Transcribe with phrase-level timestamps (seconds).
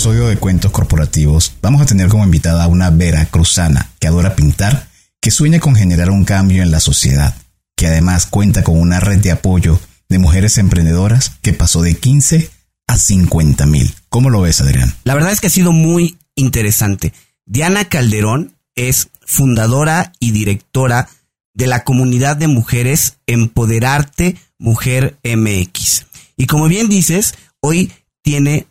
[0.00, 4.34] episodio de Cuentos Corporativos vamos a tener como invitada a una Vera Cruzana que adora
[4.34, 4.88] pintar,
[5.20, 7.36] que sueña con generar un cambio en la sociedad,
[7.76, 9.78] que además cuenta con una red de apoyo
[10.08, 12.48] de mujeres emprendedoras que pasó de 15
[12.86, 13.94] a 50 mil.
[14.08, 14.94] ¿Cómo lo ves, Adrián?
[15.04, 17.12] La verdad es que ha sido muy interesante.
[17.44, 21.10] Diana Calderón es fundadora y directora
[21.52, 26.06] de la comunidad de mujeres Empoderarte Mujer MX.
[26.38, 27.92] Y como bien dices, hoy
[28.22, 28.66] tiene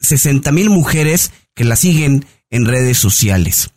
[0.00, 3.70] 60 mil mujeres que la siguen en redes sociales.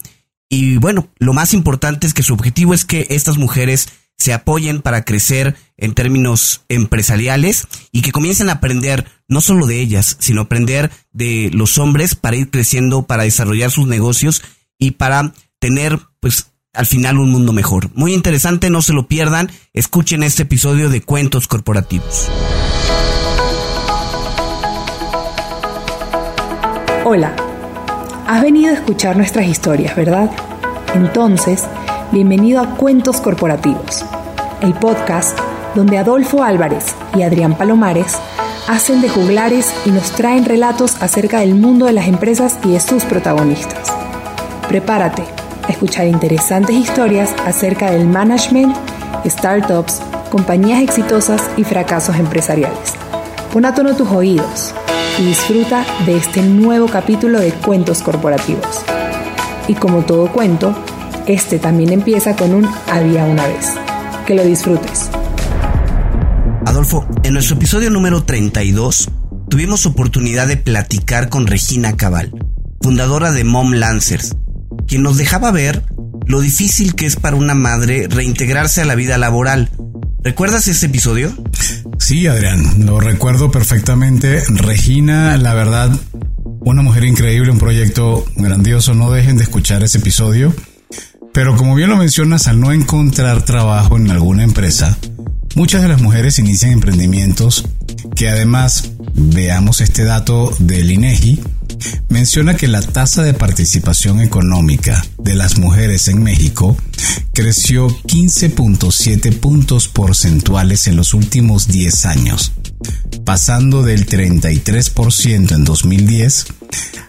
[0.50, 4.82] Y bueno, lo más importante es que su objetivo es que estas mujeres se apoyen
[4.82, 10.42] para crecer en términos empresariales y que comiencen a aprender no solo de ellas, sino
[10.42, 14.44] aprender de los hombres para ir creciendo, para desarrollar sus negocios
[14.78, 17.90] y para tener pues al final un mundo mejor.
[17.96, 22.30] Muy interesante, no se lo pierdan, escuchen este episodio de Cuentos Corporativos.
[27.06, 27.34] Hola,
[28.28, 30.32] has venido a escuchar nuestras historias, ¿verdad?
[30.96, 31.66] Entonces,
[32.14, 34.06] bienvenido a Cuentos Corporativos,
[34.62, 35.38] el podcast
[35.76, 38.16] donde Adolfo Álvarez y Adrián Palomares
[38.70, 42.80] hacen de juglares y nos traen relatos acerca del mundo de las empresas y de
[42.80, 43.94] sus protagonistas.
[44.70, 45.24] Prepárate
[45.68, 48.78] a escuchar interesantes historias acerca del management,
[49.26, 52.94] startups, compañías exitosas y fracasos empresariales.
[53.52, 54.74] Pon a tono tus oídos
[55.20, 58.84] y disfruta de este nuevo capítulo de Cuentos Corporativos.
[59.68, 60.76] Y como todo cuento,
[61.28, 63.72] este también empieza con un había una vez.
[64.26, 65.10] Que lo disfrutes.
[66.66, 69.10] Adolfo, en nuestro episodio número 32
[69.50, 72.32] tuvimos oportunidad de platicar con Regina Cabal,
[72.82, 74.36] fundadora de Mom Lancers,
[74.88, 75.84] quien nos dejaba ver
[76.26, 79.70] lo difícil que es para una madre reintegrarse a la vida laboral.
[80.24, 81.34] ¿Recuerdas ese episodio?
[82.04, 84.44] Sí, Adrián, lo recuerdo perfectamente.
[84.50, 85.90] Regina, la verdad,
[86.60, 88.94] una mujer increíble, un proyecto grandioso.
[88.94, 90.54] No dejen de escuchar ese episodio.
[91.32, 94.98] Pero como bien lo mencionas, al no encontrar trabajo en alguna empresa,
[95.56, 97.70] muchas de las mujeres inician emprendimientos
[98.18, 101.42] que además, veamos este dato del INEGI,
[102.10, 106.78] menciona que la tasa de participación económica de las mujeres en México
[107.34, 112.52] creció 15.7 puntos porcentuales en los últimos 10 años,
[113.26, 116.46] pasando del 33% en 2010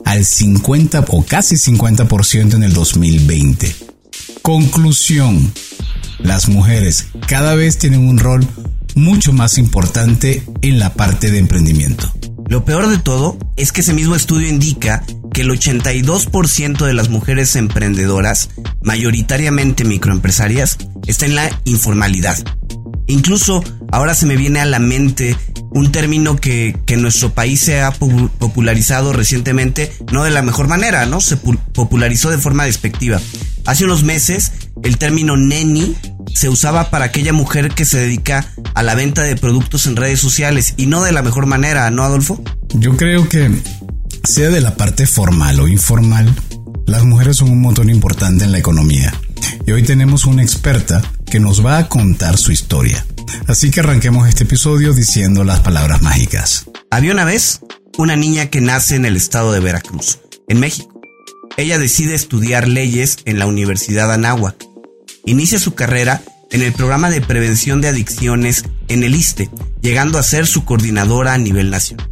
[0.05, 3.75] al 50 o casi 50% en el 2020.
[4.43, 5.53] Conclusión.
[6.19, 8.47] Las mujeres cada vez tienen un rol
[8.95, 12.12] mucho más importante en la parte de emprendimiento.
[12.49, 17.09] Lo peor de todo es que ese mismo estudio indica que el 82% de las
[17.09, 18.50] mujeres emprendedoras,
[18.82, 22.38] mayoritariamente microempresarias, está en la informalidad.
[23.06, 25.37] Incluso ahora se me viene a la mente
[25.71, 30.69] un término que, que en nuestro país se ha popularizado recientemente, no de la mejor
[30.69, 31.21] manera, ¿no?
[31.21, 33.21] Se popularizó de forma despectiva.
[33.66, 35.97] Hace unos meses, el término neni
[36.34, 40.21] se usaba para aquella mujer que se dedica a la venta de productos en redes
[40.21, 42.43] sociales y no de la mejor manera, ¿no, Adolfo?
[42.75, 43.50] Yo creo que
[44.25, 46.34] sea de la parte formal o informal,
[46.87, 49.15] las mujeres son un motor importante en la economía.
[49.67, 53.06] Y hoy tenemos una experta que nos va a contar su historia.
[53.47, 56.67] Así que arranquemos este episodio diciendo las palabras mágicas.
[56.91, 57.61] Había una vez
[57.97, 60.19] una niña que nace en el estado de Veracruz,
[60.49, 61.00] en México.
[61.56, 64.74] Ella decide estudiar leyes en la Universidad Anáhuac
[65.27, 70.23] Inicia su carrera en el programa de prevención de adicciones en el ISTE, llegando a
[70.23, 72.11] ser su coordinadora a nivel nacional.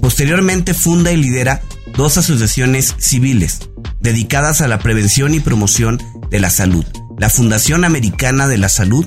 [0.00, 1.62] Posteriormente funda y lidera
[1.96, 6.00] dos asociaciones civiles dedicadas a la prevención y promoción
[6.30, 6.84] de la salud,
[7.18, 9.06] la Fundación Americana de la Salud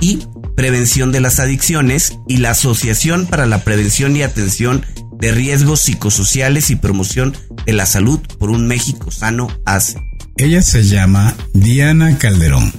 [0.00, 4.84] y Prevención de las Adicciones y la Asociación para la Prevención y Atención
[5.18, 9.98] de Riesgos Psicosociales y Promoción de la Salud por un México Sano ACE.
[10.36, 12.72] Ella se llama Diana Calderón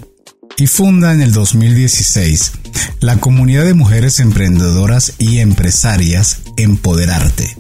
[0.58, 2.52] y funda en el 2016
[3.00, 7.56] la comunidad de mujeres emprendedoras y empresarias Empoderarte,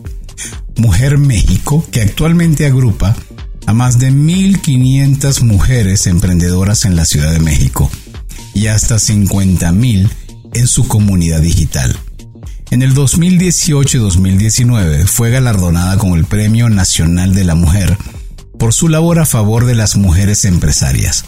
[0.75, 3.15] Mujer México, que actualmente agrupa
[3.65, 7.89] a más de 1.500 mujeres emprendedoras en la Ciudad de México
[8.53, 10.09] y hasta 50.000
[10.53, 11.97] en su comunidad digital.
[12.69, 17.97] En el 2018 y 2019 fue galardonada con el Premio Nacional de la Mujer
[18.59, 21.25] por su labor a favor de las mujeres empresarias.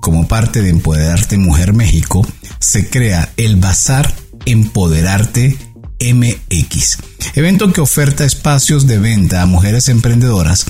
[0.00, 2.26] Como parte de Empoderarte Mujer México,
[2.58, 4.14] se crea el Bazar
[4.44, 5.56] Empoderarte
[6.00, 6.98] MX,
[7.34, 10.66] evento que oferta espacios de venta a mujeres emprendedoras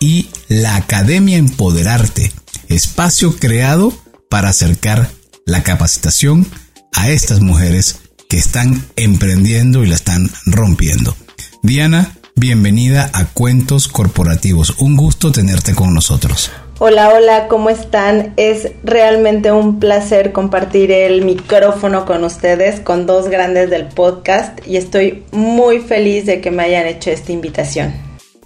[0.00, 2.32] y la Academia Empoderarte,
[2.68, 3.92] espacio creado
[4.30, 5.10] para acercar
[5.44, 6.46] la capacitación
[6.94, 11.16] a estas mujeres que están emprendiendo y la están rompiendo.
[11.62, 14.74] Diana, bienvenida a Cuentos Corporativos.
[14.78, 16.50] Un gusto tenerte con nosotros.
[16.78, 18.32] Hola, hola, ¿cómo están?
[18.38, 24.78] Es realmente un placer compartir el micrófono con ustedes, con dos grandes del podcast, y
[24.78, 27.92] estoy muy feliz de que me hayan hecho esta invitación.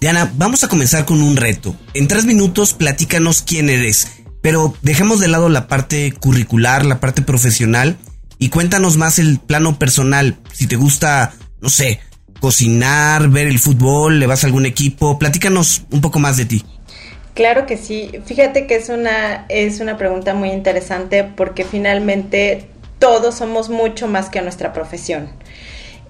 [0.01, 1.73] Diana, vamos a comenzar con un reto.
[1.93, 4.11] En tres minutos, platícanos quién eres,
[4.41, 7.95] pero dejemos de lado la parte curricular, la parte profesional,
[8.39, 10.35] y cuéntanos más el plano personal.
[10.51, 12.01] Si te gusta, no sé,
[12.39, 16.63] cocinar, ver el fútbol, le vas a algún equipo, platícanos un poco más de ti.
[17.33, 18.11] Claro que sí.
[18.25, 22.67] Fíjate que es una, es una pregunta muy interesante porque finalmente
[22.97, 25.29] todos somos mucho más que nuestra profesión.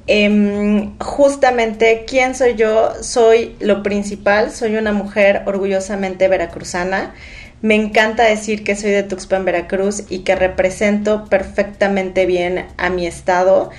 [0.08, 2.94] Em, justamente, ¿quién soy yo?
[3.02, 7.16] Soy lo principal, soy una mujer orgullosamente veracruzana.
[7.62, 13.08] Me encanta decir que soy de Tuxpan, Veracruz y que represento perfectamente bien a mi
[13.08, 13.72] estado,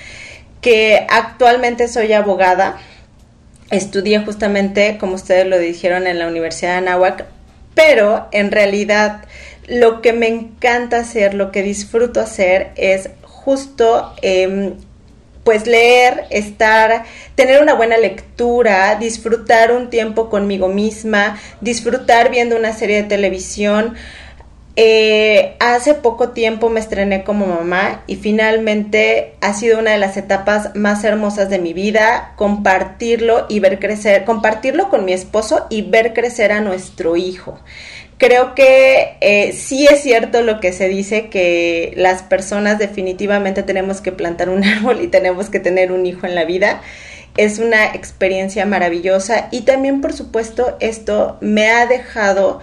[0.61, 2.77] que actualmente soy abogada.
[3.69, 7.25] Estudié justamente, como ustedes lo dijeron, en la Universidad de Anáhuac,
[7.75, 9.25] pero en realidad
[9.67, 14.73] lo que me encanta hacer, lo que disfruto hacer es justo em,
[15.43, 17.05] pues leer, estar,
[17.35, 23.95] tener una buena lectura, disfrutar un tiempo conmigo misma, disfrutar viendo una serie de televisión.
[24.79, 30.17] Eh, hace poco tiempo me estrené como mamá y finalmente ha sido una de las
[30.17, 35.81] etapas más hermosas de mi vida, compartirlo y ver crecer, compartirlo con mi esposo y
[35.81, 37.59] ver crecer a nuestro hijo.
[38.19, 43.99] Creo que eh, sí es cierto lo que se dice que las personas definitivamente tenemos
[43.99, 46.81] que plantar un árbol y tenemos que tener un hijo en la vida.
[47.35, 52.59] Es una experiencia maravillosa y también por supuesto esto me ha dejado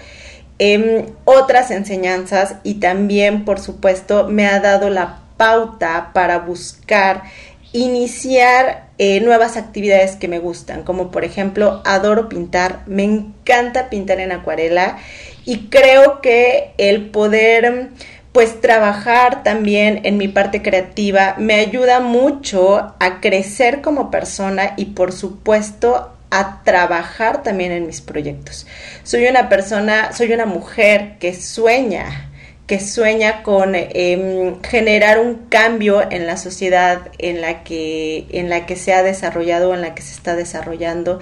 [0.58, 7.24] em, otras enseñanzas y también por supuesto me ha dado la pauta para buscar
[7.72, 14.20] iniciar eh, nuevas actividades que me gustan, como por ejemplo adoro pintar, me encanta pintar
[14.20, 14.98] en acuarela
[15.44, 17.90] y creo que el poder
[18.30, 24.86] pues trabajar también en mi parte creativa me ayuda mucho a crecer como persona y
[24.86, 28.66] por supuesto a trabajar también en mis proyectos.
[29.04, 32.30] Soy una persona, soy una mujer que sueña,
[32.66, 38.66] que sueña con em, generar un cambio en la sociedad en la que en la
[38.66, 41.20] que se ha desarrollado, en la que se está desarrollando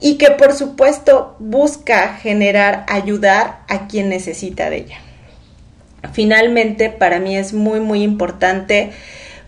[0.00, 4.98] y que por supuesto busca generar, ayudar a quien necesita de ella.
[6.12, 8.92] Finalmente, para mí es muy, muy importante,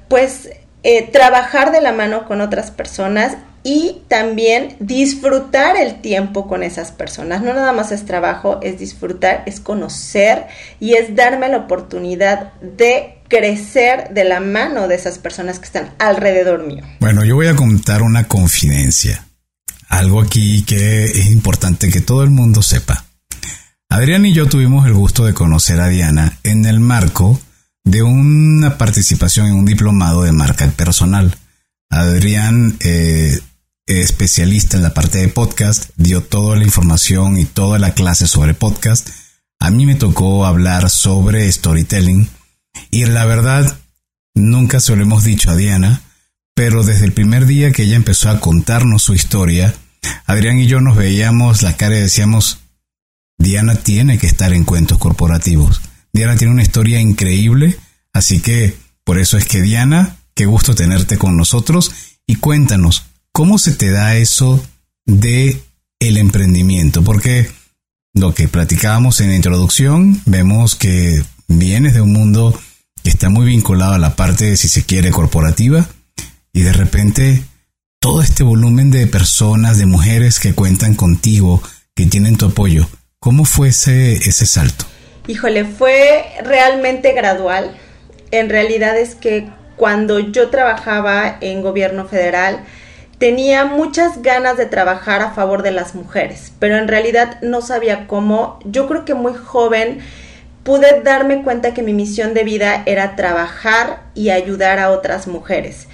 [0.08, 0.50] pues,
[0.82, 6.92] eh, trabajar de la mano con otras personas y también disfrutar el tiempo con esas
[6.92, 7.42] personas.
[7.42, 10.46] No nada más es trabajo, es disfrutar, es conocer
[10.78, 15.94] y es darme la oportunidad de crecer de la mano de esas personas que están
[15.98, 16.84] alrededor mío.
[17.00, 19.24] Bueno, yo voy a contar una confidencia
[19.90, 23.04] algo aquí que es importante que todo el mundo sepa.
[23.90, 27.40] Adrián y yo tuvimos el gusto de conocer a Diana en el marco
[27.84, 31.36] de una participación en un diplomado de marca personal.
[31.90, 33.40] Adrián, eh,
[33.98, 38.54] especialista en la parte de podcast, dio toda la información y toda la clase sobre
[38.54, 39.08] podcast.
[39.58, 42.28] A mí me tocó hablar sobre storytelling
[42.90, 43.78] y la verdad,
[44.34, 46.02] nunca se lo hemos dicho a Diana,
[46.54, 49.74] pero desde el primer día que ella empezó a contarnos su historia,
[50.26, 52.58] Adrián y yo nos veíamos la cara y decíamos,
[53.38, 55.80] Diana tiene que estar en cuentos corporativos.
[56.12, 57.76] Diana tiene una historia increíble,
[58.12, 61.92] así que por eso es que Diana, qué gusto tenerte con nosotros
[62.26, 64.64] y cuéntanos, ¿cómo se te da eso
[65.06, 65.60] de
[65.98, 67.02] el emprendimiento?
[67.02, 67.48] Porque
[68.14, 72.58] lo que platicábamos en la introducción, vemos que vienes de un mundo
[73.02, 75.86] que está muy vinculado a la parte, si se quiere, corporativa,
[76.52, 77.42] y de repente
[78.00, 81.62] todo este volumen de personas, de mujeres que cuentan contigo,
[81.94, 84.86] que tienen tu apoyo, ¿cómo fue ese, ese salto?
[85.28, 87.76] Híjole, fue realmente gradual.
[88.30, 92.64] En realidad es que cuando yo trabajaba en gobierno federal,
[93.20, 98.08] tenía muchas ganas de trabajar a favor de las mujeres, pero en realidad no sabía
[98.08, 98.58] cómo.
[98.64, 100.00] Yo creo que muy joven
[100.64, 105.86] pude darme cuenta que mi misión de vida era trabajar y ayudar a otras mujeres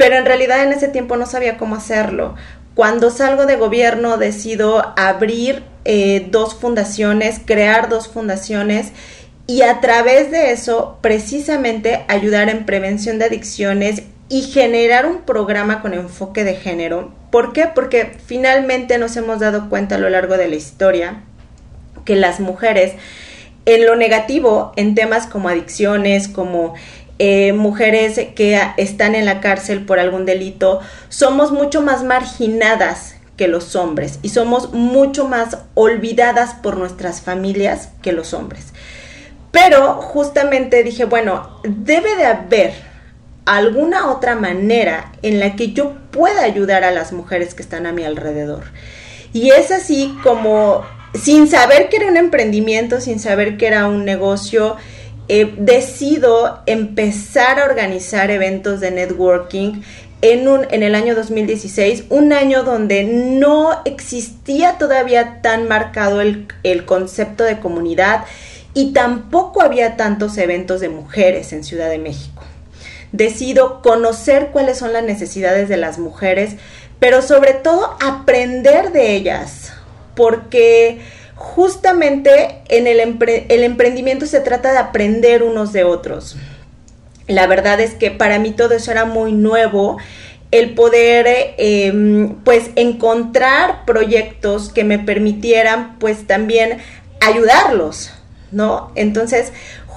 [0.00, 2.34] pero en realidad en ese tiempo no sabía cómo hacerlo.
[2.74, 8.92] Cuando salgo de gobierno decido abrir eh, dos fundaciones, crear dos fundaciones
[9.46, 15.82] y a través de eso precisamente ayudar en prevención de adicciones y generar un programa
[15.82, 17.12] con enfoque de género.
[17.30, 17.66] ¿Por qué?
[17.66, 21.24] Porque finalmente nos hemos dado cuenta a lo largo de la historia
[22.04, 22.94] que las mujeres
[23.66, 26.74] en lo negativo, en temas como adicciones, como
[27.18, 33.48] eh, mujeres que están en la cárcel por algún delito, somos mucho más marginadas que
[33.48, 38.72] los hombres y somos mucho más olvidadas por nuestras familias que los hombres.
[39.50, 42.89] Pero justamente dije, bueno, debe de haber
[43.56, 47.92] alguna otra manera en la que yo pueda ayudar a las mujeres que están a
[47.92, 48.64] mi alrededor.
[49.32, 54.04] Y es así como, sin saber que era un emprendimiento, sin saber que era un
[54.04, 54.76] negocio,
[55.28, 59.82] eh, decido empezar a organizar eventos de networking
[60.22, 66.46] en, un, en el año 2016, un año donde no existía todavía tan marcado el,
[66.62, 68.24] el concepto de comunidad
[68.74, 72.39] y tampoco había tantos eventos de mujeres en Ciudad de México.
[73.12, 76.56] Decido conocer cuáles son las necesidades de las mujeres,
[76.98, 79.72] pero sobre todo aprender de ellas,
[80.14, 81.00] porque
[81.34, 86.36] justamente en el, el emprendimiento se trata de aprender unos de otros.
[87.26, 89.98] La verdad es que para mí todo eso era muy nuevo
[90.50, 96.78] el poder em, pues encontrar proyectos que me permitieran pues también
[97.20, 98.10] ayudarlos,
[98.50, 98.90] ¿no?
[98.96, 99.52] Entonces,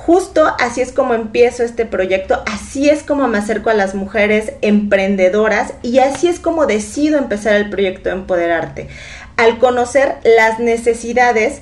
[0.06, 4.52] justo así es como empiezo este proyecto, así es como me acerco a las mujeres
[4.62, 8.90] emprendedoras y así es como decido empezar el proyecto de Empoderarte,
[9.38, 11.62] al conocer las necesidades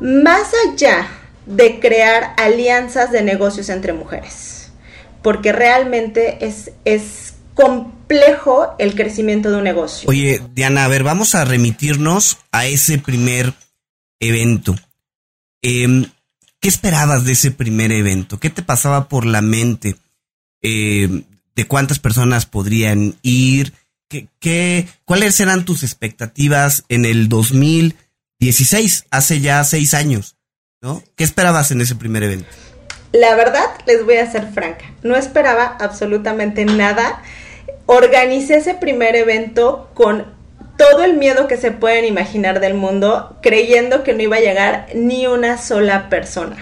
[0.00, 1.08] más allá
[1.46, 4.70] de crear alianzas de negocios entre mujeres,
[5.22, 10.10] porque realmente es, es complejo el crecimiento de un negocio.
[10.10, 13.54] Oye, Diana, a ver, vamos a remitirnos a ese primer
[14.20, 14.74] evento.
[15.62, 16.04] Em,
[16.60, 18.40] ¿Qué esperabas de ese primer evento?
[18.40, 19.96] ¿Qué te pasaba por la mente?
[20.62, 21.24] Em,
[21.54, 23.72] ¿De cuántas personas podrían ir?
[24.08, 30.36] ¿Qué, qué, cuáles eran tus expectativas en el 2016, hace ya seis años?
[30.80, 31.02] ¿no?
[31.16, 32.48] ¿Qué esperabas en ese primer evento?
[33.12, 37.22] La verdad, les voy a ser franca, no esperaba absolutamente nada
[37.88, 40.26] organicé ese primer evento con
[40.78, 44.86] todo el miedo que se pueden imaginar del mundo, creyendo que no iba a llegar
[44.94, 46.56] ni una sola persona.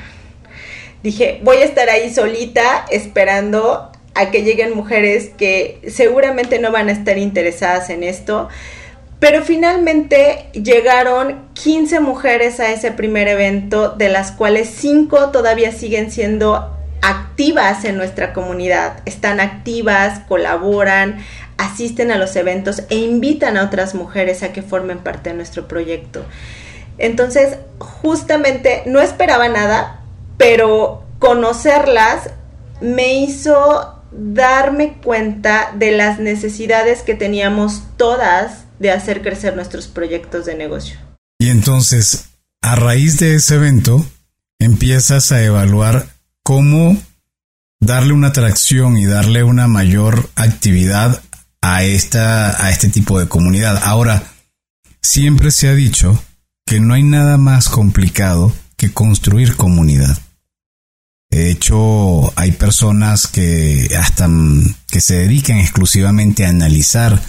[1.04, 6.88] Dije, voy a estar ahí solita esperando a que lleguen mujeres que seguramente no van
[6.88, 8.49] a estar interesadas en esto.
[9.20, 16.11] Pero finalmente llegaron 15 mujeres a ese primer evento, de las cuales 5 todavía siguen
[16.11, 21.18] siendo activas en nuestra comunidad, están activas, colaboran,
[21.56, 25.68] asisten a los eventos e invitan a otras mujeres a que formen parte de nuestro
[25.68, 26.24] proyecto.
[26.98, 30.00] Entonces, justamente no esperaba nada,
[30.36, 32.30] pero conocerlas
[32.80, 40.46] me hizo darme cuenta de las necesidades que teníamos todas de hacer crecer nuestros proyectos
[40.46, 40.98] de negocio.
[41.38, 42.30] Y entonces,
[42.62, 44.04] a raíz de ese evento,
[44.58, 46.15] empiezas a evaluar
[46.46, 46.96] cómo
[47.80, 51.20] darle una atracción y darle una mayor actividad
[51.60, 53.82] a, esta, a este tipo de comunidad.
[53.82, 54.22] Ahora,
[55.02, 56.22] siempre se ha dicho
[56.64, 60.16] que no hay nada más complicado que construir comunidad.
[61.30, 64.28] De hecho, hay personas que hasta
[64.86, 67.20] que se dedican exclusivamente a analizar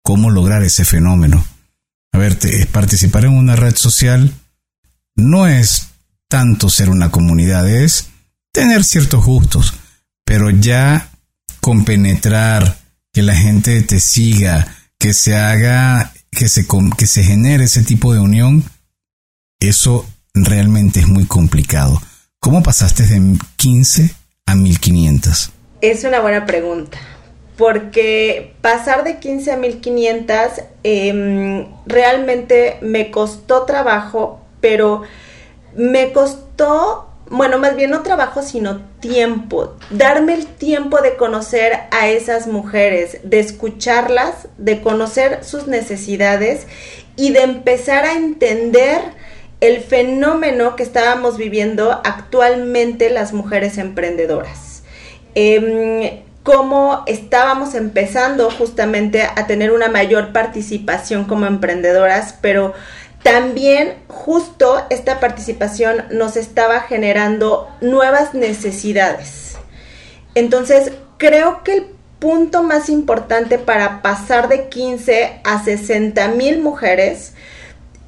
[0.00, 1.44] cómo lograr ese fenómeno.
[2.12, 4.32] A ver, participar en una red social
[5.16, 5.88] no es
[6.28, 8.10] tanto ser una comunidad, es
[8.52, 9.74] tener ciertos gustos,
[10.24, 11.10] pero ya
[11.60, 12.78] compenetrar,
[13.12, 16.66] que la gente te siga, que se haga, que se,
[16.96, 18.64] que se genere ese tipo de unión,
[19.60, 22.00] eso realmente es muy complicado.
[22.38, 24.14] ¿Cómo pasaste de 15
[24.46, 25.50] a 1500?
[25.80, 26.98] Es una buena pregunta,
[27.56, 30.36] porque pasar de 15 a 1500
[30.82, 35.02] em, realmente me costó trabajo, pero
[35.76, 39.76] me costó bueno, más bien no trabajo, sino tiempo.
[39.90, 46.66] Darme el tiempo de conocer a esas mujeres, de escucharlas, de conocer sus necesidades
[47.14, 49.00] y de empezar a entender
[49.60, 54.82] el fenómeno que estábamos viviendo actualmente las mujeres emprendedoras.
[55.36, 62.74] Em, cómo estábamos empezando justamente a tener una mayor participación como emprendedoras, pero
[63.22, 69.56] también justo esta participación nos estaba generando nuevas necesidades.
[70.34, 71.86] Entonces, creo que el
[72.18, 77.34] punto más importante para pasar de 15 a 60 mil mujeres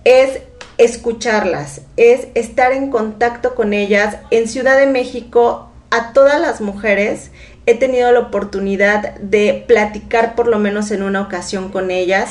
[0.04, 0.40] es
[0.78, 4.16] escucharlas, es estar en contacto con ellas.
[4.31, 7.31] En Ciudad de México, a todas las mujeres
[7.66, 12.31] he tenido la oportunidad de platicar por lo menos en una ocasión con ellas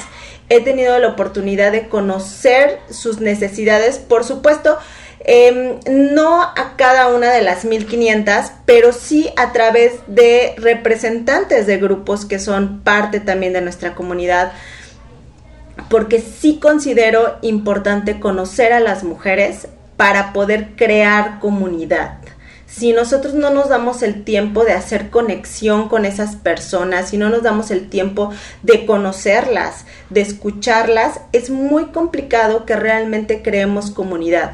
[0.51, 4.77] he tenido la oportunidad de conocer sus necesidades, por supuesto,
[5.22, 11.77] em, no a cada una de las 1500, pero sí a través de representantes de
[11.77, 14.51] grupos que son parte también de nuestra comunidad.
[15.89, 19.67] porque sí considero importante conocer a las mujeres
[19.98, 22.20] para poder crear comunidad.
[22.73, 27.29] Si nosotros no nos damos el tiempo de hacer conexión con esas personas, si no
[27.29, 28.31] nos damos el tiempo
[28.63, 34.53] de conocerlas, de escucharlas, es muy complicado que realmente creemos comunidad.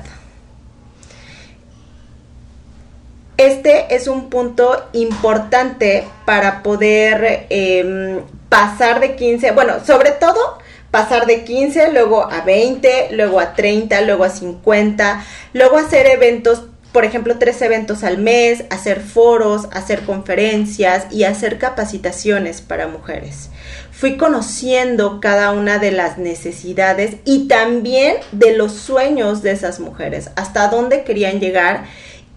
[3.37, 10.57] Este es un punto importante para poder em, pasar de 15, bueno, sobre todo
[10.89, 16.63] pasar de 15, luego a 20, luego a 30, luego a 50, luego hacer eventos,
[16.91, 23.49] por ejemplo, tres eventos al mes, hacer foros, hacer conferencias y hacer capacitaciones para mujeres.
[23.91, 30.31] Fui conociendo cada una de las necesidades y también de los sueños de esas mujeres,
[30.35, 31.85] hasta dónde querían llegar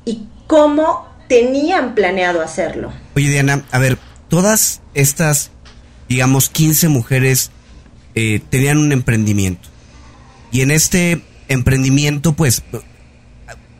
[0.04, 2.92] y cómo tenían planeado hacerlo.
[3.14, 5.52] Oye, Diana, a ver, todas estas,
[6.08, 7.50] digamos, 15 mujeres
[8.14, 9.68] eh, tenían un emprendimiento.
[10.50, 12.62] Y en este emprendimiento, pues,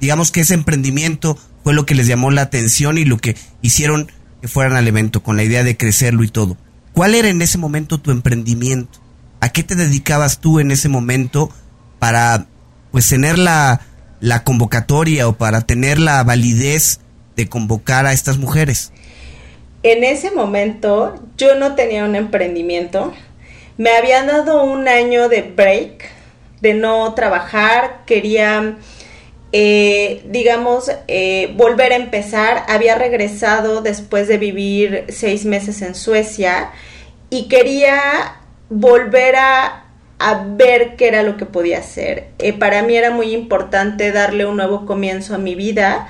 [0.01, 4.11] digamos que ese emprendimiento fue lo que les llamó la atención y lo que hicieron
[4.41, 6.57] que fueran al evento, con la idea de crecerlo y todo.
[6.93, 8.99] ¿Cuál era en ese momento tu emprendimiento?
[9.41, 11.51] ¿A qué te dedicabas tú en ese momento
[11.99, 12.47] para,
[12.91, 13.81] pues, tener la,
[14.21, 17.01] la convocatoria o para tener la validez
[17.37, 18.93] de convocar a estas mujeres?
[19.83, 23.15] En ese momento yo no tenía un emprendimiento.
[23.79, 26.11] Me habían dado un año de break,
[26.61, 28.03] de no trabajar.
[28.05, 28.77] Quería,
[29.53, 32.65] eh, digamos, eh, volver a empezar.
[32.69, 36.71] Había regresado después de vivir seis meses en Suecia
[37.31, 38.37] y quería
[38.69, 39.85] volver a,
[40.19, 42.29] a ver qué era lo que podía hacer.
[42.39, 46.09] Eh, para mí era muy importante darle un nuevo comienzo a mi vida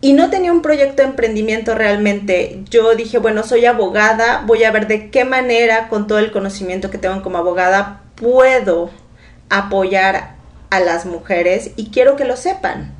[0.00, 2.62] y no tenía un proyecto de emprendimiento realmente.
[2.68, 6.90] Yo dije, bueno, soy abogada, voy a ver de qué manera, con todo el conocimiento
[6.90, 8.90] que tengo como abogada, puedo
[9.48, 10.41] apoyar
[10.72, 12.94] a las mujeres y quiero que lo sepan.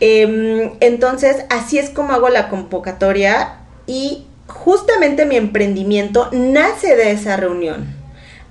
[0.00, 7.38] Em, entonces, así es como hago la convocatoria y justamente mi emprendimiento nace de esa
[7.38, 7.86] reunión.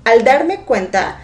[0.04, 1.19] Al darme cuenta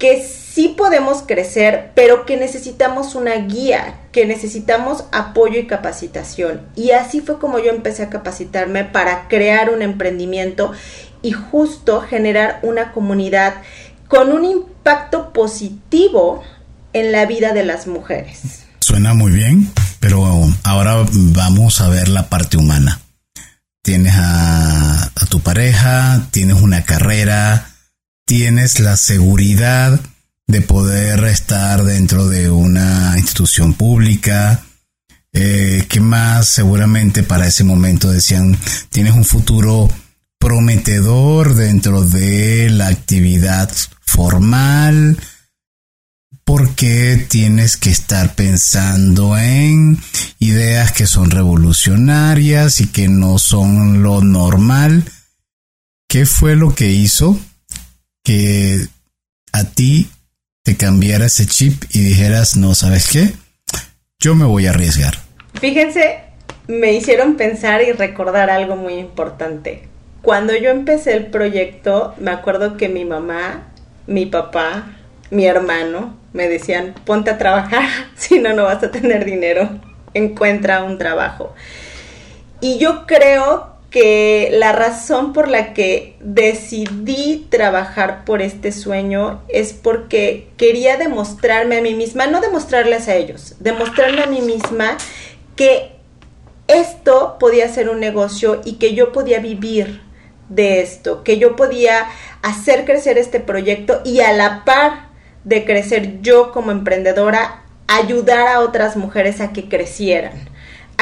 [0.00, 6.66] que sí podemos crecer, pero que necesitamos una guía, que necesitamos apoyo y capacitación.
[6.74, 10.72] Y así fue como yo empecé a capacitarme para crear un emprendimiento
[11.22, 13.54] y justo generar una comunidad
[14.12, 16.42] con un impacto positivo
[16.92, 18.66] en la vida de las mujeres.
[18.78, 23.00] Suena muy bien, pero ahora vamos a ver la parte humana.
[23.82, 27.70] Tienes a, tu pareja, tienes una carrera,
[28.26, 29.98] tienes la seguridad
[30.46, 34.62] de poder estar dentro de una institución pública,
[35.32, 38.58] eh, que más seguramente para ese momento decían,
[38.90, 39.88] tienes un futuro
[40.42, 45.16] prometedor dentro de la actividad formal,
[46.42, 49.98] porque tienes que estar pensando en
[50.40, 55.04] ideas que son revolucionarias y que no son lo normal.
[56.08, 57.38] ¿Qué fue lo que hizo
[58.24, 58.88] que
[59.52, 60.10] a ti
[60.64, 63.32] te cambiara ese chip y dijeras, no, ¿sabes qué?
[64.18, 65.18] Yo me voy a arriesgar.
[65.60, 66.18] Fíjense,
[66.66, 69.91] me hicieron pensar y recordar algo muy importante.
[70.22, 73.72] Cuando yo empecé el proyecto, me acuerdo que mi mamá,
[74.06, 74.86] mi papá,
[75.30, 77.82] mi hermano me decían, ponte a trabajar,
[78.16, 79.68] si no, no vas a tener dinero,
[80.14, 81.54] encuentra un trabajo.
[82.60, 89.72] Y yo creo que la razón por la que decidí trabajar por este sueño es
[89.72, 94.96] porque quería demostrarme a mí misma, no demostrarles a ellos, demostrarme a mí misma
[95.56, 95.92] que
[96.68, 100.00] esto podía ser un negocio y que yo podía vivir
[100.54, 102.06] de esto, que yo podía
[102.42, 105.10] hacer crecer este proyecto y a la par
[105.44, 110.52] de crecer yo como emprendedora, ayudar a otras mujeres a que crecieran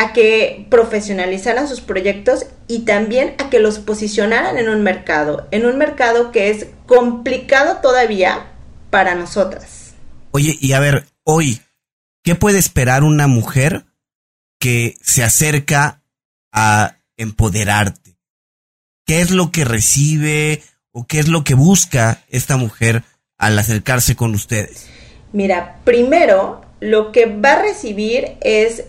[0.00, 5.66] a que profesionalizaran sus proyectos y también a que los posicionaran en un mercado, en
[5.66, 8.50] un mercado que es complicado todavía
[8.88, 9.92] para nosotras.
[10.30, 11.60] Oye, y a ver, hoy,
[12.22, 13.84] ¿qué puede esperar una mujer
[14.58, 16.02] que se acerca
[16.52, 18.16] a empoderarte?
[19.10, 23.02] ¿Qué es lo que recibe o qué es lo que busca esta mujer
[23.38, 24.86] al acercarse con ustedes?
[25.32, 28.84] Mira, primero lo que va a recibir es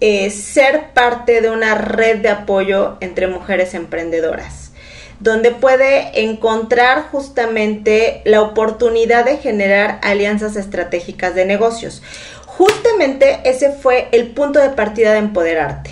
[0.00, 4.72] eh, ser parte de una red de apoyo entre mujeres emprendedoras,
[5.20, 12.02] donde puede encontrar justamente la oportunidad de generar alianzas estratégicas de negocios.
[12.46, 15.90] Justamente ese fue el punto de partida de empoderarte.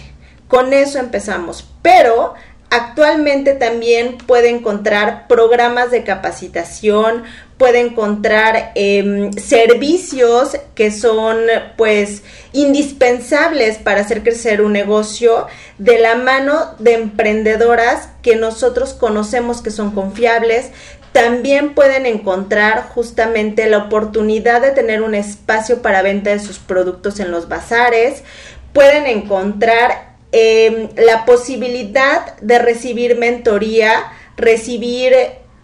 [0.49, 2.35] Con eso empezamos, pero
[2.71, 7.25] actualmente también puede encontrar programas de capacitación,
[7.57, 11.39] puede encontrar em, servicios que son
[11.77, 12.23] pues
[12.53, 15.47] indispensables para hacer crecer un negocio
[15.79, 20.71] de la mano de emprendedoras que nosotros conocemos que son confiables,
[21.13, 27.21] también pueden encontrar justamente la oportunidad de tener un espacio para venta de sus productos
[27.21, 28.25] en los bazares,
[28.73, 35.15] pueden encontrar em, la posibilidad de recibir mentoría, recibir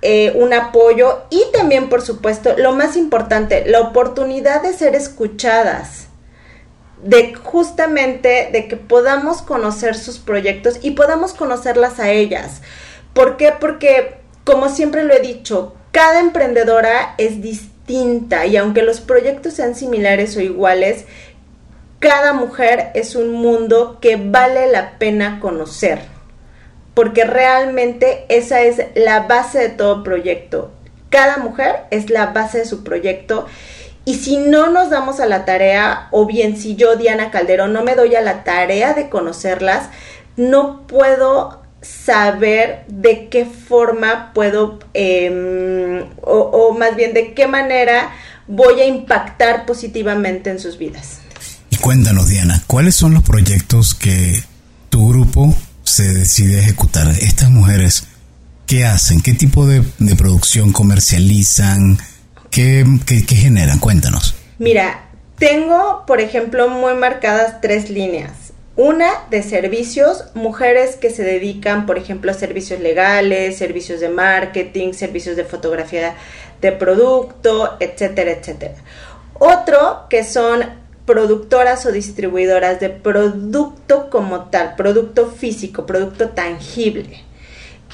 [0.03, 6.07] eh, un apoyo y también, por supuesto, lo más importante, la oportunidad de ser escuchadas
[7.03, 12.63] de justamente de que podamos conocer sus proyectos y podamos conocerlas a ellas.
[13.13, 13.53] ¿Por qué?
[13.59, 19.75] Porque como siempre lo he dicho, cada emprendedora es distinta y aunque los proyectos sean
[19.75, 21.07] similares o iguales,
[22.01, 26.01] cada mujer es un mundo que vale la pena conocer,
[26.95, 30.73] porque realmente esa es la base de todo proyecto.
[31.11, 33.47] Cada mujer es la base de su proyecto
[34.05, 37.83] y si no nos damos a la tarea, o bien si yo, Diana Calderón, no
[37.83, 39.91] me doy a la tarea de conocerlas,
[40.37, 48.11] no puedo saber de qué forma puedo, em, o, más bien de qué manera
[48.47, 51.20] voy a impactar positivamente en sus vidas.
[51.81, 54.43] Cuéntanos, Diana, ¿cuáles son los proyectos que
[54.90, 57.09] tu grupo se decide ejecutar?
[57.09, 58.07] Estas mujeres,
[58.66, 59.23] ¿qué hacen?
[59.23, 59.83] ¿Qué tipo de,
[60.14, 61.99] producción comercializan?
[62.51, 63.79] ¿Qué, qué, qué generan?
[63.79, 64.35] Cuéntanos.
[64.59, 68.33] Mira, tengo, por ejemplo, muy marcadas tres líneas.
[68.77, 74.93] Una de servicios, mujeres que se dedican, por ejemplo, a servicios legales, servicios de marketing,
[74.93, 76.14] servicios de fotografía
[76.61, 78.75] de producto, etcétera, etcétera.
[79.38, 80.80] Otro que son
[81.11, 87.25] productoras o distribuidoras de producto como tal, producto físico, producto tangible.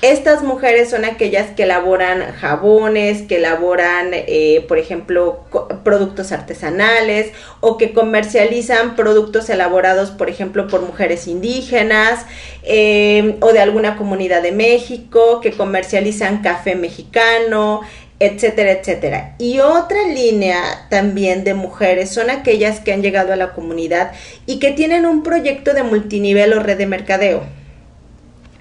[0.02, 5.46] Estas mujeres son aquellas que elaboran jabones, que elaboran, eh, por ejemplo,
[5.83, 12.26] productos artesanales o que comercializan productos elaborados, por ejemplo, por mujeres indígenas
[12.64, 17.81] eh, o de alguna comunidad de México, que comercializan café mexicano,
[18.18, 19.35] etcétera, etcétera.
[19.38, 24.12] Y otra línea también de mujeres son aquellas que han llegado a la comunidad
[24.46, 27.44] y que tienen un proyecto de multinivel o red de mercadeo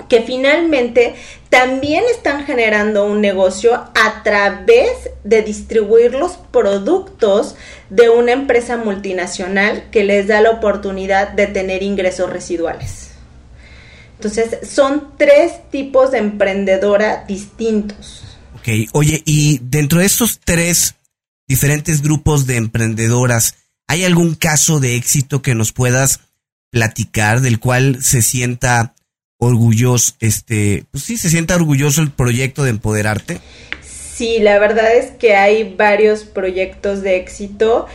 [0.08, 1.16] que finalmente
[1.50, 7.56] también están generando un negocio a través de distribuir los productos
[7.90, 13.12] de una empresa multinacional que les da la oportunidad de tener ingresos residuales.
[14.18, 18.25] Entonces, son tres tipos de emprendedora distintos.
[18.66, 20.96] Ok, oye, y dentro de estos tres
[21.48, 23.54] diferentes grupos de emprendedoras,
[23.86, 26.22] ¿hay algún caso de éxito que nos puedas
[26.72, 28.96] platicar del cual se sienta
[29.38, 33.40] orgulloso, este, pues sí, se sienta orgulloso el proyecto de empoderarte.
[34.16, 37.86] Sí, la verdad es que hay varios proyectos de éxito.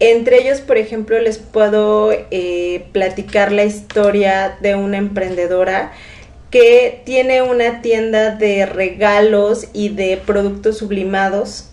[0.00, 5.92] Entre ellos, por ejemplo, les puedo eh, platicar la historia de una emprendedora
[6.56, 11.66] que tiene una tienda de regalos y de productos sublimados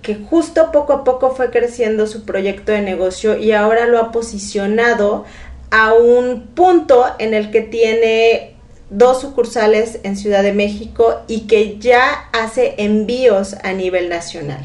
[0.00, 4.12] que justo poco a poco fue creciendo su proyecto de negocio y ahora lo ha
[4.12, 5.24] posicionado
[5.72, 8.54] a un punto en el que tiene
[8.90, 14.64] dos sucursales en Ciudad de México y que ya hace envíos a nivel nacional.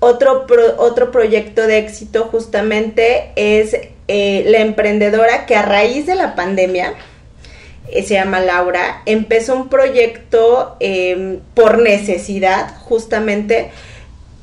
[0.00, 0.44] Otro,
[0.76, 3.74] otro proyecto de éxito justamente es
[4.08, 6.92] eh, la emprendedora que a raíz de la pandemia,
[7.92, 13.70] se llama Laura, empezó un proyecto em, por necesidad justamente,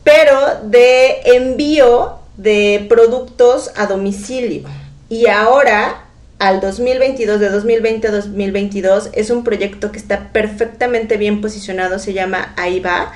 [0.03, 4.63] pero de envío de productos a domicilio.
[5.09, 6.05] Y ahora,
[6.39, 12.13] al 2022, de 2020 a 2022, es un proyecto que está perfectamente bien posicionado, se
[12.13, 13.11] llama AIBA,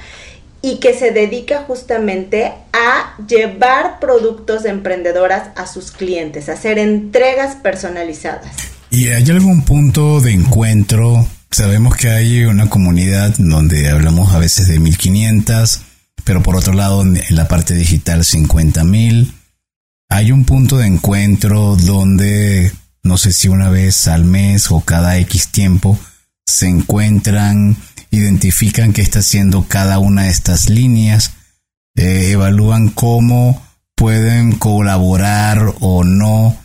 [0.61, 6.79] y que se dedica justamente a llevar productos de emprendedoras a sus clientes, a hacer
[6.79, 8.74] entregas personalizadas.
[8.95, 11.27] ¿Y hay algún punto de encuentro?
[11.51, 15.81] Sabemos que hay una comunidad donde hablamos a veces de 1500,
[16.23, 19.33] pero por otro lado en la parte digital 50000
[20.07, 22.71] hay un punto de encuentro donde
[23.03, 25.99] no sé si una vez al mes o cada X tiempo
[26.45, 27.75] se encuentran,
[28.11, 31.33] identifican qué está haciendo cada una de estas líneas,
[31.97, 33.61] eh, evalúan cómo
[33.93, 36.55] pueden colaborar o no.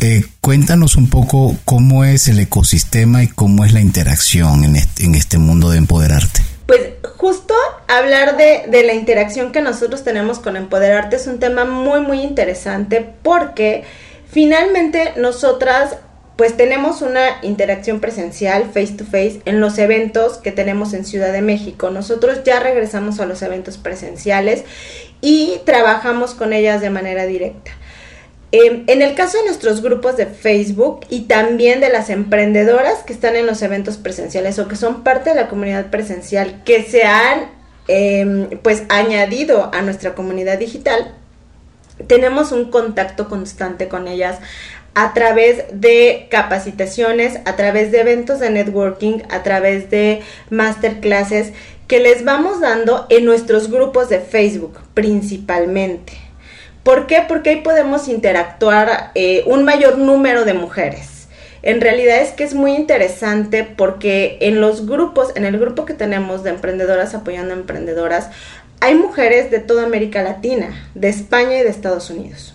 [0.00, 5.04] Eh, cuéntanos un poco cómo es el ecosistema y cómo es la interacción en este,
[5.04, 6.40] en este mundo de empoderarte.
[6.66, 6.82] Pues
[7.16, 7.54] justo
[7.88, 12.20] hablar de, de, la interacción que nosotros tenemos con Empoderarte es un tema muy, muy
[12.20, 13.84] interesante porque
[14.30, 15.96] finalmente nosotras
[16.36, 21.32] pues tenemos una interacción presencial face to face en los eventos que tenemos en Ciudad
[21.32, 21.90] de México.
[21.90, 24.62] Nosotros ya regresamos a los eventos presenciales
[25.20, 27.72] y trabajamos con ellas de manera directa.
[28.50, 33.12] Em, en el caso de nuestros grupos de Facebook y también de las emprendedoras que
[33.12, 37.02] están en los eventos presenciales o que son parte de la comunidad presencial que se
[37.02, 37.50] han
[37.88, 41.14] em, pues añadido a nuestra comunidad digital,
[42.06, 44.38] tenemos un contacto constante con ellas
[44.94, 51.52] a través de capacitaciones, a través de eventos de networking, a través de masterclasses
[51.86, 56.27] que les vamos dando en nuestros grupos de Facebook principalmente.
[56.88, 57.22] ¿Por qué?
[57.28, 61.28] Porque ahí podemos interactuar eh, un mayor número de mujeres.
[61.60, 65.92] En realidad es que es muy interesante porque en los grupos, en el grupo que
[65.92, 68.30] tenemos de emprendedoras apoyando a emprendedoras,
[68.80, 72.54] hay mujeres de toda América Latina, de España y de Estados Unidos.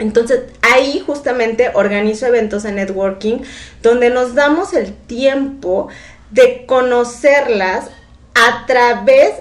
[0.00, 3.42] Entonces ahí justamente organizo eventos de networking
[3.84, 5.86] donde nos damos el tiempo
[6.32, 7.88] de conocerlas
[8.34, 9.34] a través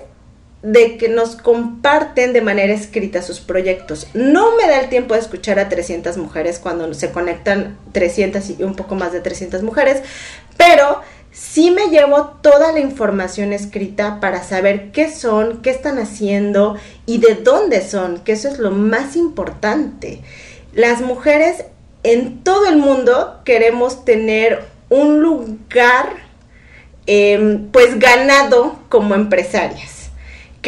[0.62, 4.08] de que nos comparten de manera escrita sus proyectos.
[4.14, 8.64] No me da el tiempo de escuchar a 300 mujeres cuando se conectan 300 y
[8.64, 10.02] un poco más de 300 mujeres,
[10.58, 16.76] pero sí me llevo toda la información escrita para saber qué son, qué están haciendo
[17.06, 20.24] y de dónde son, que eso es lo más importante.
[20.74, 21.66] Las mujeres
[22.02, 26.10] en todo el mundo queremos tener un lugar
[27.06, 29.97] em, pues ganado como empresarias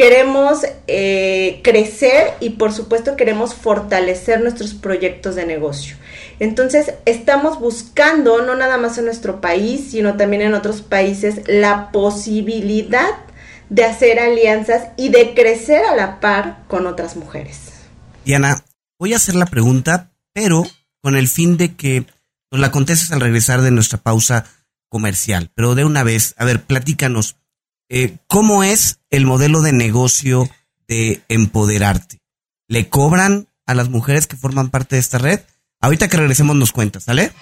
[0.00, 5.94] queremos eh, crecer y por supuesto queremos fortalecer nuestros proyectos de negocio.
[6.38, 11.92] Entonces estamos buscando, no nada más en nuestro país, sino también en otros países, la
[11.92, 13.10] posibilidad
[13.68, 17.58] de hacer alianzas y de crecer a la par con otras mujeres.
[18.24, 18.64] Diana,
[18.98, 20.64] voy a hacer la pregunta, pero
[21.02, 22.06] con el fin de que
[22.50, 24.46] nos la contestes al regresar de nuestra pausa
[24.88, 25.50] comercial.
[25.54, 27.36] Pero de una vez, a ver, platícanos.
[27.92, 30.48] Eh, ¿cómo es el modelo de negocio
[30.86, 32.20] de empoderarte?
[32.68, 35.40] ¿Le cobran a las mujeres que forman parte de esta red?
[35.80, 37.32] Ahorita que regresemos nos cuentas, ¿sale?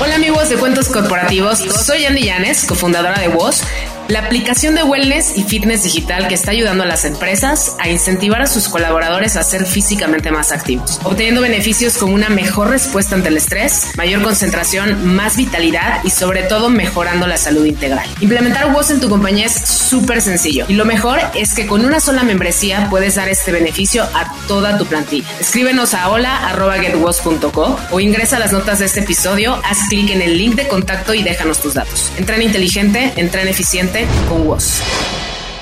[0.00, 3.60] Hola amigos de Cuentos Corporativos, soy Andy Llanes, cofundadora de Voz
[4.08, 8.42] la aplicación de wellness y fitness digital que está ayudando a las empresas a incentivar
[8.42, 13.28] a sus colaboradores a ser físicamente más activos, obteniendo beneficios como una mejor respuesta ante
[13.28, 18.08] el estrés, mayor concentración, más vitalidad y sobre todo mejorando la salud integral.
[18.20, 22.00] Implementar WOS en tu compañía es súper sencillo y lo mejor es que con una
[22.00, 25.28] sola membresía puedes dar este beneficio a toda tu plantilla.
[25.40, 30.36] Escríbenos a hola.getwos.co o ingresa a las notas de este episodio, haz clic en el
[30.38, 32.12] link de contacto y déjanos tus datos.
[32.16, 33.91] Entren inteligente, entren eficiente
[34.26, 34.80] con WOS.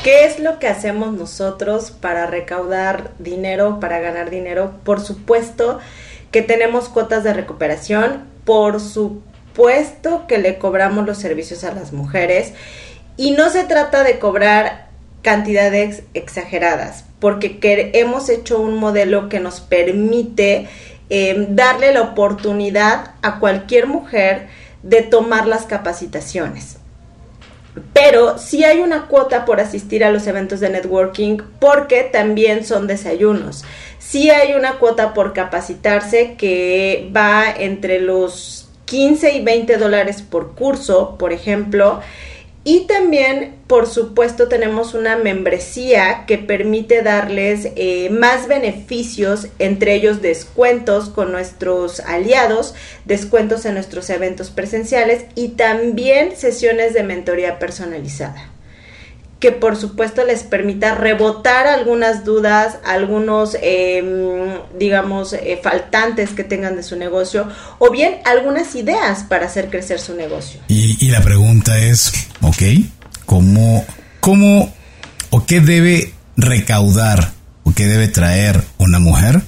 [0.05, 4.75] ¿Qué es lo que hacemos nosotros para recaudar dinero, para ganar dinero?
[4.85, 5.81] Por supuesto
[6.31, 12.53] que tenemos cuotas de recuperación, por supuesto que le cobramos los servicios a las mujeres
[13.17, 14.91] y no se trata de cobrar
[15.23, 17.59] cantidades exageradas, porque
[17.95, 20.69] hemos hecho un modelo que nos permite
[21.11, 24.47] eh, darle la oportunidad a cualquier mujer
[24.85, 26.80] de tomar las capacitaciones
[27.93, 32.87] pero sí hay una cuota por asistir a los eventos de networking porque también son
[32.87, 33.65] desayunos.
[33.99, 40.55] Sí hay una cuota por capacitarse que va entre los 15 y 20 dólares por
[40.55, 42.01] curso, por ejemplo.
[42.73, 50.23] Y también, por supuesto, tenemos una membresía que permite darles eh, más beneficios, entre ellos
[50.23, 58.50] descuentos con nuestros aliados, descuentos en nuestros eventos presenciales y también sesiones de mentoría personalizada
[59.41, 66.77] que por supuesto les permita rebotar algunas dudas, algunos, em, digamos, eh, faltantes que tengan
[66.77, 67.49] de su negocio
[67.79, 70.61] o bien algunas ideas para hacer crecer su negocio.
[70.69, 72.63] Y, la pregunta es, ok,
[73.25, 73.85] ¿cómo,
[74.21, 74.73] cómo
[75.31, 77.33] o qué debe recaudar
[77.65, 79.41] o qué debe traer una mujer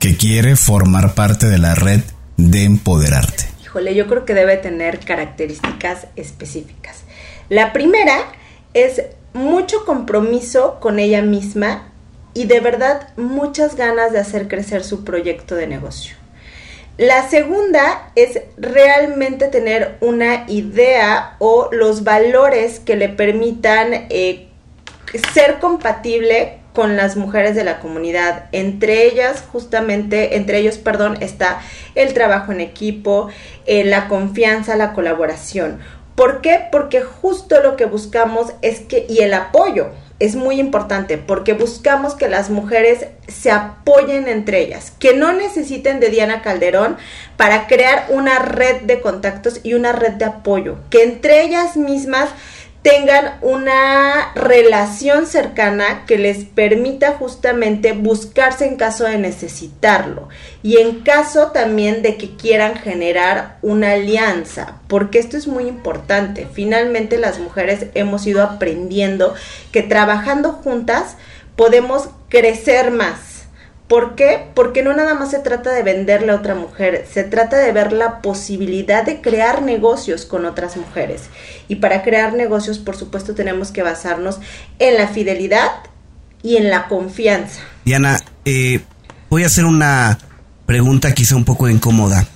[0.00, 2.00] que quiere formar parte de la red
[2.36, 3.44] de empoderarte?
[3.62, 7.04] Híjole, yo creo que debe tener características específicas.
[7.48, 8.16] La primera
[8.74, 11.92] es mucho compromiso con ella misma
[12.34, 16.16] y de verdad muchas ganas de hacer crecer su proyecto de negocio.
[16.96, 24.48] La segunda es realmente tener una idea o los valores que le permitan eh,
[25.32, 28.44] ser compatible con las mujeres de la comunidad.
[28.52, 31.60] Entre ellas, justamente, entre ellos, perdón, está
[31.94, 33.28] el trabajo en equipo,
[33.66, 35.80] eh, la confianza, la colaboración.
[36.20, 36.60] ¿Por qué?
[36.70, 39.86] Porque justo lo que buscamos es que, y el apoyo,
[40.18, 45.98] es muy importante porque buscamos que las mujeres se apoyen entre ellas, que no necesiten
[45.98, 46.98] de Diana Calderón
[47.38, 52.28] para crear una red de contactos y una red de apoyo, que entre ellas mismas
[52.82, 60.28] tengan una relación cercana que les permita justamente buscarse en caso de necesitarlo
[60.62, 66.48] y en caso también de que quieran generar una alianza, porque esto es muy importante.
[66.52, 69.34] Finalmente las mujeres hemos ido aprendiendo
[69.72, 71.16] que trabajando juntas
[71.56, 73.29] podemos crecer más
[73.90, 74.46] ¿Por qué?
[74.54, 77.92] Porque no nada más se trata de venderle a otra mujer, se trata de ver
[77.92, 81.22] la posibilidad de crear negocios con otras mujeres.
[81.66, 84.38] Y para crear negocios, por supuesto, tenemos que basarnos
[84.78, 85.72] en la fidelidad
[86.40, 87.62] y en la confianza.
[87.84, 88.78] Diana, eh,
[89.28, 90.18] voy a hacer una
[90.66, 92.28] pregunta quizá un poco incómoda.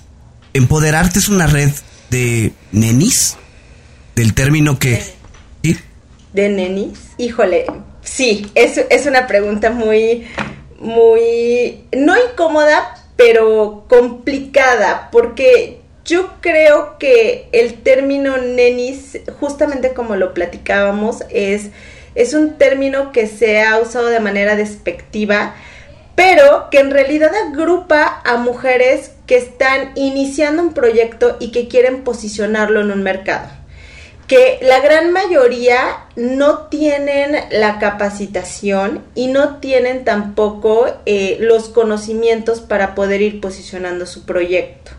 [0.51, 1.71] ¿Empoderarte es una red
[2.09, 3.37] de nenis?
[4.13, 5.01] Del término que...
[5.63, 5.77] ¿sí?
[6.33, 6.99] ¿De nenis?
[7.17, 7.65] Híjole,
[8.01, 10.27] sí, es, es una pregunta muy
[10.85, 20.33] muy, no incómoda, pero complicada, porque yo creo que el término nenis, justamente como lo
[20.33, 21.69] platicábamos, es,
[22.13, 25.55] es un término que se ha usado de manera despectiva,
[26.15, 32.03] pero que en realidad agrupa a mujeres que están iniciando un proyecto y que quieren
[32.03, 33.49] posicionarlo en un mercado
[34.27, 42.61] que la gran mayoría no tienen la capacitación y no tienen tampoco eh, los conocimientos
[42.61, 44.91] para poder ir posicionando su proyecto.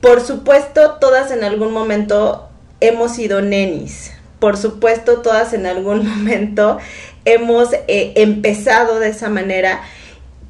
[0.00, 2.48] Por supuesto, todas en algún momento
[2.80, 4.12] hemos sido nenis.
[4.38, 6.78] Por supuesto, todas en algún momento
[7.26, 9.82] hemos eh, empezado de esa manera.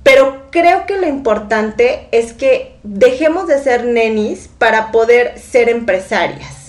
[0.05, 6.63] Pero creo que lo importante es que dejemos de ser nenis para poder ser empresarias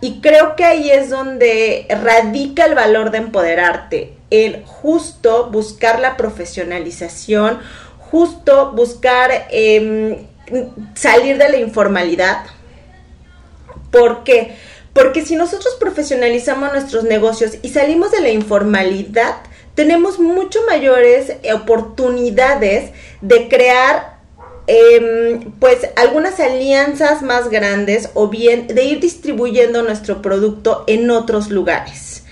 [0.00, 6.16] y creo que ahí es donde radica el valor de empoderarte, el justo buscar la
[6.16, 7.58] profesionalización,
[7.98, 10.26] justo buscar em,
[10.94, 12.44] salir de la informalidad.
[13.90, 14.56] ¿Por qué?
[14.92, 19.36] Porque si nosotros profesionalizamos nuestros negocios y salimos de la informalidad,
[19.74, 24.17] tenemos mucho mayores oportunidades de crear
[24.70, 31.48] Em, pues algunas alianzas más grandes o bien de ir distribuyendo nuestro producto en otros
[31.48, 32.24] lugares.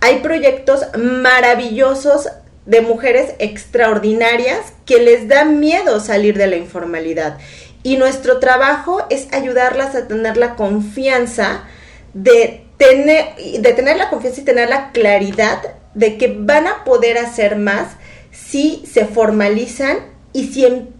[0.00, 2.28] Hay proyectos maravillosos
[2.64, 7.38] de mujeres extraordinarias que les da miedo salir de la informalidad
[7.84, 11.68] y nuestro trabajo es ayudarlas a tener la confianza
[12.14, 15.62] de tener, de tener la confianza y tener la claridad
[15.94, 17.90] de que van a poder hacer más
[18.32, 19.98] si se formalizan
[20.32, 20.95] y si empiezan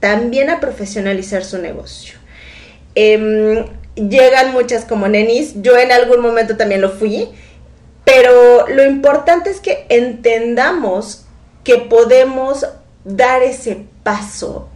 [0.00, 2.14] también a profesionalizar su negocio.
[2.94, 3.64] Em,
[3.94, 7.28] llegan muchas como nenis, yo en algún momento también lo fui,
[8.04, 11.24] pero lo importante es que entendamos
[11.62, 12.66] que podemos
[13.04, 14.68] dar ese paso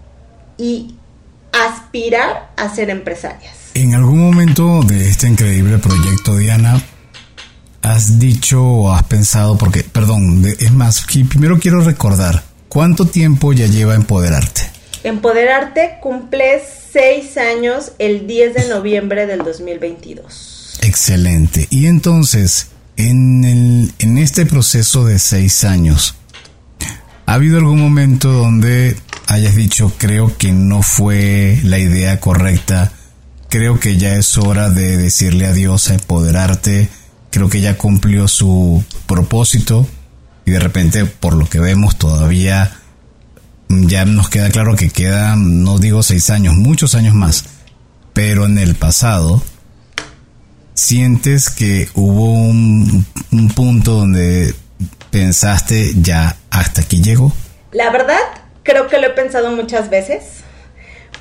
[0.56, 0.94] y
[1.52, 3.54] aspirar a ser empresarias.
[3.74, 6.82] En algún momento de este increíble proyecto, Diana,
[7.82, 13.66] has dicho o has pensado, porque, perdón, es más, primero quiero recordar, ¿Cuánto tiempo ya
[13.66, 14.70] lleva Empoderarte?
[15.02, 16.60] Empoderarte cumple
[16.92, 20.80] seis años el 10 de noviembre del 2022.
[20.82, 21.66] Excelente.
[21.70, 26.16] Y entonces, en, el, en este proceso de seis años,
[27.24, 28.96] ¿ha habido algún momento donde
[29.28, 32.92] hayas dicho, creo que no fue la idea correcta?
[33.48, 36.90] Creo que ya es hora de decirle adiós a empoderarte.
[37.30, 39.86] Creo que ya cumplió su propósito
[40.48, 42.72] y de repente por lo que vemos todavía
[43.68, 47.44] ya nos queda claro que quedan, no digo seis años, muchos años más,
[48.14, 49.42] pero en el pasado
[50.72, 54.54] sientes que hubo un, un punto donde
[55.10, 57.30] pensaste ya hasta aquí llegó.
[57.72, 58.16] La verdad,
[58.62, 60.22] creo que lo he pensado muchas veces.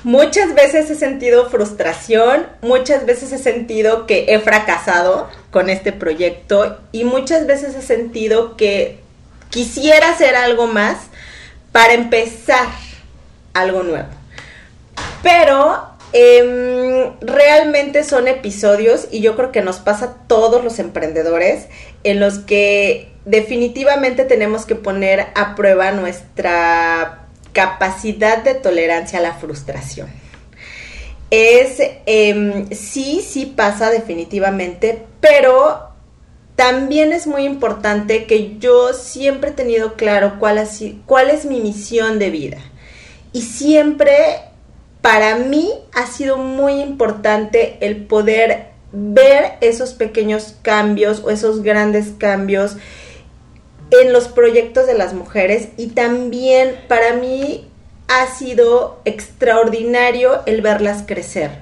[0.04, 6.80] Muchas veces he sentido frustración, muchas veces he sentido que he fracasado con este proyecto
[6.92, 9.06] y muchas veces he sentido que
[9.50, 10.98] quisiera hacer algo más
[11.72, 12.68] para empezar
[13.54, 14.08] algo nuevo.
[15.22, 21.66] Pero em, realmente son episodios y yo creo que nos pasa a todos los emprendedores
[22.04, 29.34] en los que definitivamente tenemos que poner a prueba nuestra capacidad de tolerancia a la
[29.34, 30.08] frustración.
[31.30, 35.87] Es, em, sí, sí pasa definitivamente, pero
[36.58, 42.30] también es muy importante que yo siempre he tenido claro cuál, es mi misión de
[42.30, 42.58] vida.
[43.32, 44.40] Y siempre
[45.00, 52.08] para mí ha sido muy importante el poder ver esos pequeños cambios o esos grandes
[52.18, 52.76] cambios
[53.92, 57.68] en los proyectos de las mujeres y también para mí
[58.08, 61.52] ha sido extraordinario el verlas crecer.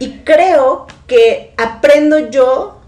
[0.00, 2.79] Y creo que aprendo yo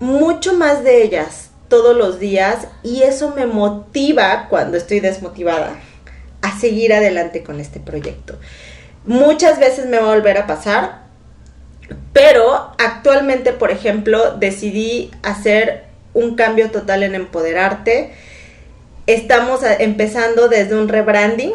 [0.00, 5.76] mucho más de ellas todos los días y eso me motiva cuando estoy desmotivada
[6.42, 8.38] a seguir adelante con este proyecto.
[9.04, 11.02] Muchas veces me va a volver a pasar,
[12.12, 15.84] pero actualmente, por ejemplo, decidí hacer
[16.14, 18.12] un cambio total en empoderarte.
[19.06, 21.52] Estamos empezando desde un rebranding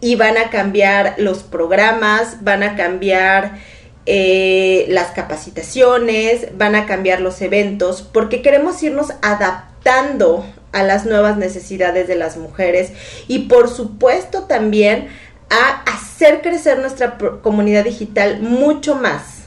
[0.00, 3.58] y van a cambiar los programas, van a cambiar
[4.06, 11.36] eh, las capacitaciones, van a cambiar los eventos, porque queremos irnos adaptando a las nuevas
[11.36, 12.92] necesidades de las mujeres
[13.28, 15.08] y por supuesto también
[15.50, 19.41] a hacer crecer nuestra comunidad digital mucho más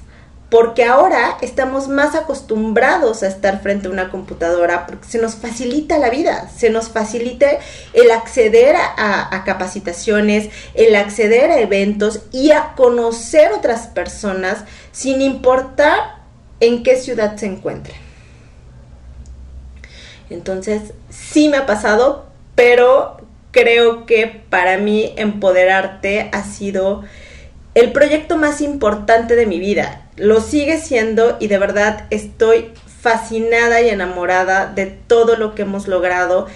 [0.49, 5.97] porque ahora estamos más acostumbrados a estar frente a una computadora porque se nos facilita
[5.97, 7.47] la vida, se nos facilita
[7.93, 16.19] el acceder a, capacitaciones, el acceder a eventos y a conocer otras personas sin importar
[16.59, 17.97] en qué ciudad se encuentren.
[20.29, 23.17] Entonces, sí me ha pasado, pero
[23.51, 27.03] creo que para mí empoderarte ha sido
[27.73, 33.81] el proyecto más importante de mi vida lo sigue siendo y de verdad estoy fascinada
[33.81, 36.47] y enamorada de todo lo que hemos logrado.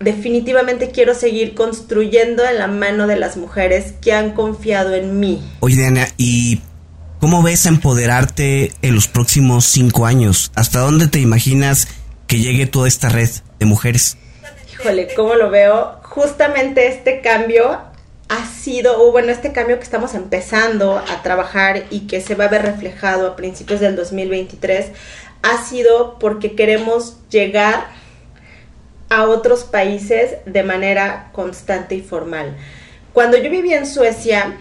[0.00, 5.42] Definitivamente quiero seguir construyendo en la mano de las mujeres que han confiado en mí.
[5.60, 6.60] Oye, Diana, ¿y
[7.20, 10.50] cómo ves empoderarte en los próximos cinco años?
[10.56, 11.86] ¿Hasta dónde te imaginas
[12.26, 14.16] que llegue toda esta red de mujeres?
[14.72, 16.00] Híjole, ¿cómo lo veo?
[16.02, 17.91] Justamente este cambio
[18.32, 22.48] ha sido, bueno, este cambio que estamos empezando a trabajar y que se va a
[22.48, 24.86] ver reflejado a principios del 2023,
[25.42, 27.88] ha sido porque queremos llegar
[29.10, 32.56] a otros países de manera constante y formal.
[33.12, 34.56] Cuando yo vivía en Suecia,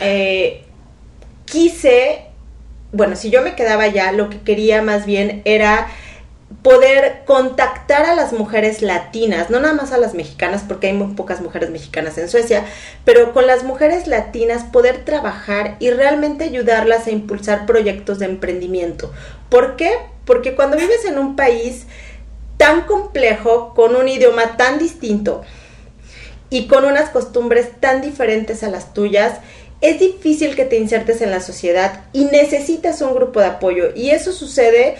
[0.00, 0.64] eh,
[1.46, 2.26] quise,
[2.92, 5.88] bueno, si yo me quedaba allá, lo que quería más bien era
[6.62, 11.14] poder contactar a las mujeres latinas, no nada más a las mexicanas, porque hay muy
[11.14, 12.64] pocas mujeres mexicanas en Suecia,
[13.04, 19.12] pero con las mujeres latinas poder trabajar y realmente ayudarlas a impulsar proyectos de emprendimiento.
[19.48, 19.92] ¿Por qué?
[20.24, 21.86] Porque cuando vives en un país
[22.56, 25.42] tan complejo, con un idioma tan distinto
[26.50, 29.34] y con unas costumbres tan diferentes a las tuyas,
[29.80, 33.94] es difícil que te insertes en la sociedad y necesitas un grupo de apoyo.
[33.94, 34.96] Y eso sucede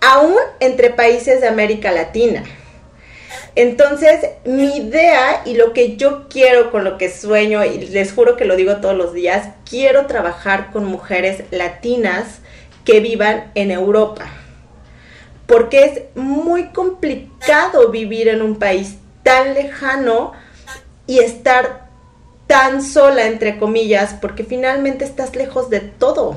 [0.00, 2.44] aún entre países de América Latina.
[3.56, 8.36] Entonces, mi idea y lo que yo quiero, con lo que sueño, y les juro
[8.36, 12.38] que lo digo todos los días, quiero trabajar con mujeres latinas
[12.84, 14.26] que vivan en Europa.
[15.46, 20.32] Porque es muy complicado vivir en un país tan lejano
[21.06, 21.88] y estar
[22.46, 26.36] tan sola, entre comillas, porque finalmente estás lejos de todo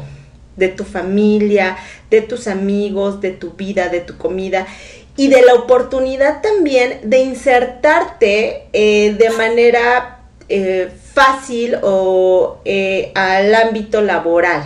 [0.56, 1.78] de tu familia,
[2.10, 4.68] de tus amigos, de tu vida, de tu comida
[5.16, 13.54] y de la oportunidad también de insertarte eh, de manera eh, fácil o eh, al
[13.54, 14.64] ámbito laboral.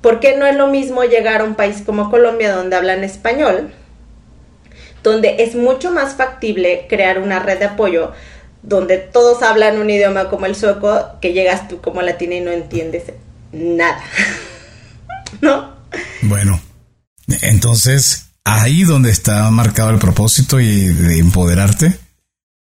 [0.00, 3.70] Porque no es lo mismo llegar a un país como Colombia donde hablan español,
[5.02, 8.12] donde es mucho más factible crear una red de apoyo
[8.62, 12.50] donde todos hablan un idioma como el sueco, que llegas tú como latina y no
[12.50, 13.04] entiendes
[13.56, 14.00] nada.
[15.40, 15.76] ¿No?
[16.22, 16.60] Bueno,
[17.42, 21.98] entonces ahí donde está marcado el propósito y de empoderarte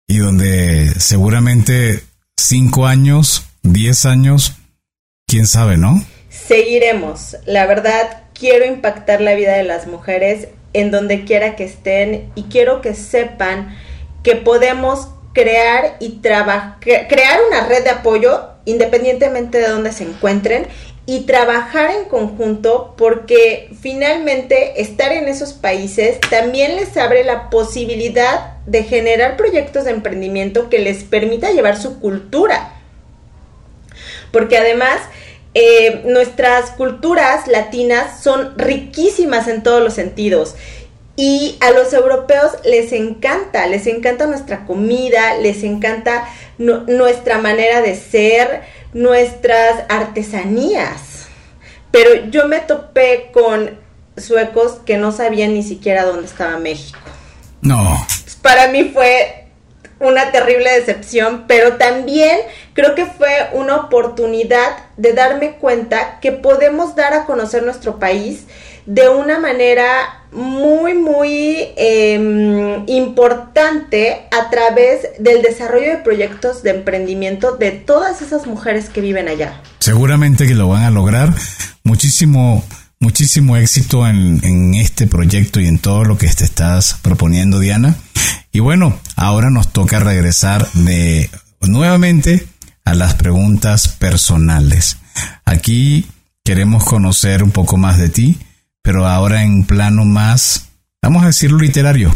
[0.07, 2.03] y donde seguramente
[2.36, 4.55] cinco años, diez años,
[5.26, 6.05] quién sabe, ¿no?
[6.28, 7.36] Seguiremos.
[7.47, 12.45] La verdad, quiero impactar la vida de las mujeres en donde quiera que estén y
[12.45, 13.76] quiero que sepan
[14.22, 20.66] que podemos crear y trabajar, crear una red de apoyo independientemente de dónde se encuentren
[21.07, 28.59] y trabajar en conjunto porque finalmente estar en esos países también les abre la posibilidad
[28.66, 32.74] de generar proyectos de emprendimiento que les permita llevar su cultura.
[34.31, 35.01] Porque además
[35.55, 40.55] eh, nuestras culturas latinas son riquísimas en todos los sentidos.
[41.23, 47.95] Y a los europeos les encanta, les encanta nuestra comida, les encanta nuestra manera de
[47.95, 48.62] ser,
[48.95, 51.27] nuestras artesanías.
[51.91, 53.79] Pero yo me topé con
[54.16, 56.99] suecos que no sabían ni siquiera dónde estaba México.
[57.61, 58.03] No.
[58.41, 59.45] Para mí fue
[59.99, 62.41] una terrible decepción, pero también
[62.73, 68.47] creo que fue una oportunidad de darme cuenta que podemos dar a conocer nuestro país
[68.87, 77.57] de una manera muy, muy em, importante a través del desarrollo de proyectos de emprendimiento
[77.57, 79.61] de todas esas mujeres que viven allá.
[79.81, 81.35] Seguramente que lo van a lograr.
[81.83, 82.64] Muchísimo,
[83.01, 87.97] muchísimo éxito en, en este proyecto y en todo lo que te estás proponiendo, Diana.
[88.53, 92.47] Y bueno, ahora nos toca regresar de nuevamente
[92.85, 94.97] a las preguntas personales.
[95.45, 96.07] Aquí
[96.45, 98.39] queremos conocer un poco más de ti
[98.83, 100.68] pero ahora en plano más,
[101.03, 102.12] vamos a decirlo literario.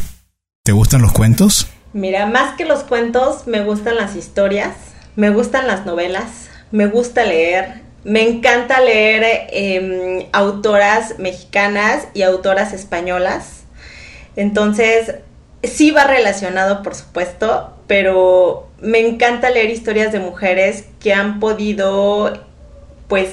[0.63, 1.69] ¿Te gustan los cuentos?
[1.93, 4.75] Mira, más que los cuentos, me gustan las historias,
[5.15, 12.73] me gustan las novelas, me gusta leer, me encanta leer em, autoras mexicanas y autoras
[12.73, 13.65] españolas.
[14.37, 15.15] Entonces,
[15.63, 22.33] sí va relacionado, por supuesto, pero me encanta leer historias de mujeres que han podido,
[23.09, 23.31] pues,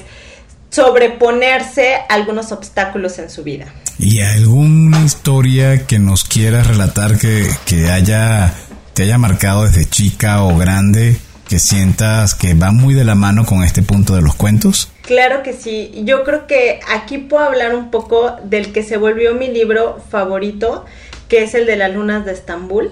[0.72, 3.66] sobreponerse a algunos obstáculos en su vida.
[3.98, 8.52] ¿Y alguna historia que nos quieras relatar que, que haya,
[8.94, 11.16] te haya marcado desde chica o grande,
[11.46, 14.90] que sientas que va muy de la mano con este punto de los cuentos?
[15.02, 15.92] Claro que sí.
[16.04, 20.86] Yo creo que aquí puedo hablar un poco del que se volvió mi libro favorito,
[21.28, 22.90] que es el de las lunas de Estambul.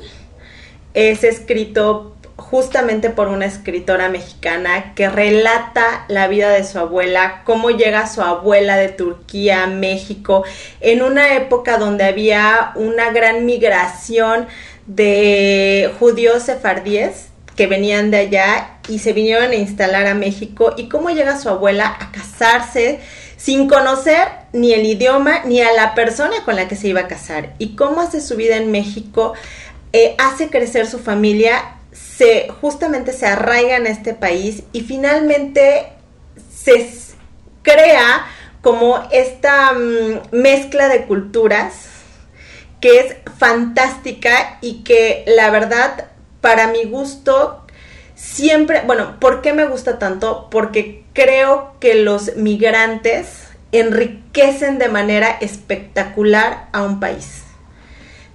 [0.92, 7.70] Es escrito justamente por una escritora mexicana que relata la vida de su abuela, cómo
[7.70, 10.44] llega su abuela de Turquía a México,
[10.80, 14.48] en una época donde había una gran migración
[14.86, 20.88] de judíos sefardíes que venían de allá y se vinieron a instalar a México y
[20.88, 23.00] cómo llega su abuela a casarse
[23.36, 27.08] sin conocer ni el idioma ni a la persona con la que se iba a
[27.08, 29.34] casar y cómo hace su vida en México,
[29.92, 31.79] eh, hace crecer su familia
[32.20, 35.86] se justamente se arraiga en este país y finalmente
[36.54, 36.86] se
[37.62, 38.26] crea
[38.60, 41.86] como esta mm, mezcla de culturas
[42.78, 46.08] que es fantástica y que la verdad
[46.42, 47.64] para mi gusto
[48.16, 50.48] siempre, bueno, ¿por qué me gusta tanto?
[50.50, 57.44] Porque creo que los migrantes enriquecen de manera espectacular a un país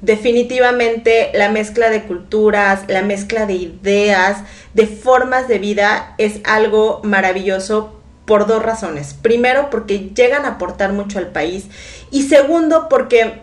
[0.06, 4.38] definitivamente la mezcla de culturas, la mezcla de ideas,
[4.74, 9.16] de formas de vida es algo maravilloso por dos razones.
[9.16, 11.66] Primero, porque llegan a aportar mucho al país
[12.12, 13.42] y segundo, porque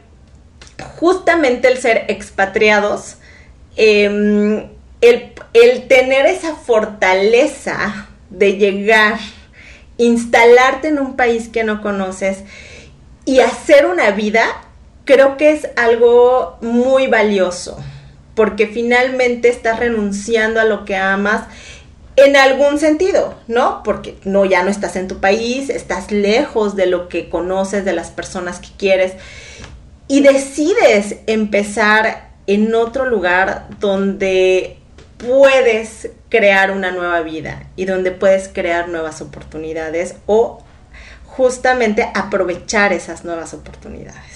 [0.97, 3.17] justamente el ser expatriados,
[3.77, 4.69] em,
[5.01, 9.19] el, el tener esa fortaleza de llegar,
[9.99, 12.45] instalarte en un país que no conoces
[13.25, 14.45] y hacer una vida
[15.05, 17.79] creo que es algo muy valioso,
[18.35, 21.45] porque finalmente estás renunciando a lo que amas
[22.17, 23.83] en algún sentido, ¿no?
[23.83, 27.95] Porque no ya no estás en tu país, estás lejos de lo que conoces, de
[27.95, 29.15] las personas que quieres
[30.09, 34.77] y decides empezar en otro lugar donde
[35.17, 40.63] puedes crear una nueva vida y donde puedes crear nuevas oportunidades o
[41.25, 44.32] justamente aprovechar esas nuevas oportunidades.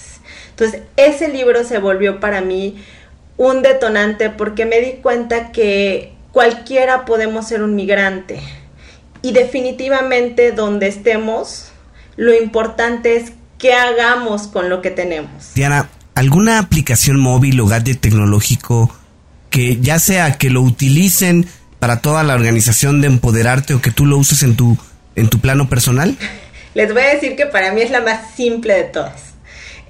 [0.59, 2.83] Entonces, ese libro se volvió para mí
[3.37, 8.39] un detonante porque me di cuenta que cualquiera podemos ser un migrante
[9.21, 11.67] y definitivamente donde estemos,
[12.15, 15.53] lo importante es qué hagamos con lo que tenemos.
[15.53, 18.91] Diana, ¿alguna aplicación móvil o gadget tecnológico
[19.51, 21.45] que ya sea que lo utilicen
[21.77, 24.75] para toda la organización de empoderarte o que tú lo uses en tu,
[25.15, 26.17] en tu plano personal?
[26.73, 29.27] Les voy a decir que para mí es la más simple de todas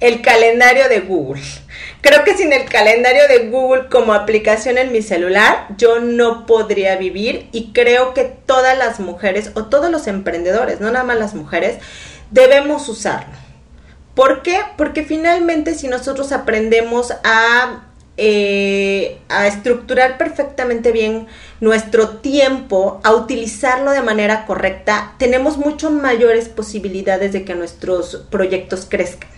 [0.00, 1.42] el calendario de Google.
[2.00, 6.96] Creo que sin el calendario de Google como aplicación en mi celular, yo no podría
[6.96, 11.34] vivir y creo que todas las mujeres o todos los emprendedores, no nada más las
[11.34, 11.78] mujeres,
[12.30, 13.34] debemos usarlo.
[14.14, 14.60] ¿Por qué?
[14.76, 17.84] Porque finalmente si nosotros aprendemos a,
[18.16, 21.26] eh, a estructurar perfectamente bien
[21.60, 28.86] nuestro tiempo, a utilizarlo de manera correcta, tenemos mucho mayores posibilidades de que nuestros proyectos
[28.88, 29.37] crezcan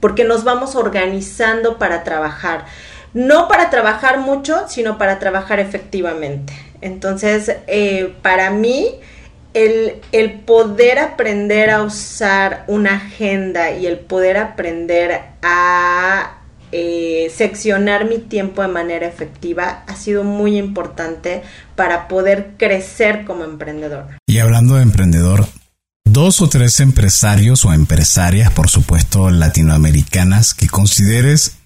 [0.00, 2.66] porque nos vamos organizando para trabajar.
[3.14, 6.52] No para trabajar mucho, sino para trabajar efectivamente.
[6.80, 8.90] Entonces, eh, para mí,
[9.54, 16.38] el, el, poder aprender a usar una agenda y el poder aprender a
[16.70, 21.42] eh, seccionar mi tiempo de manera efectiva ha sido muy importante
[21.76, 24.04] para poder crecer como emprendedor.
[24.26, 25.46] Y hablando de emprendedor,
[26.12, 31.58] dos o tres empresarios o empresarias, por supuesto latinoamericanas, que consideres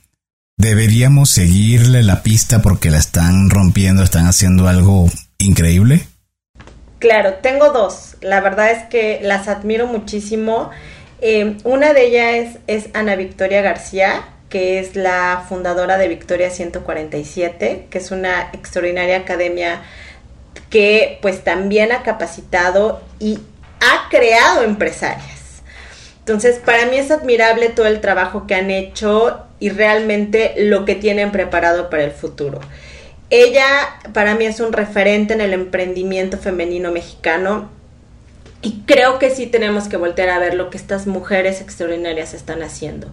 [0.56, 6.06] deberíamos seguirle la pista porque la están rompiendo, están haciendo algo increíble?
[6.98, 8.16] Claro, tengo dos.
[8.20, 10.70] La verdad es que las admiro muchísimo.
[11.20, 17.88] Eh, una de ellas es, Ana Victoria García, que es la fundadora de Victoria 147,
[17.90, 19.82] que es una extraordinaria academia
[20.68, 23.38] que pues también ha capacitado y
[23.82, 25.62] ha creado empresarias.
[26.20, 30.94] Entonces, para mí es admirable todo el trabajo que han hecho y realmente lo que
[30.94, 32.60] tienen preparado para el futuro.
[33.28, 33.66] Ella
[34.12, 37.70] para mí es un referente en el emprendimiento femenino mexicano
[38.60, 42.62] y creo que sí tenemos que voltear a ver lo que estas mujeres extraordinarias están
[42.62, 43.08] haciendo.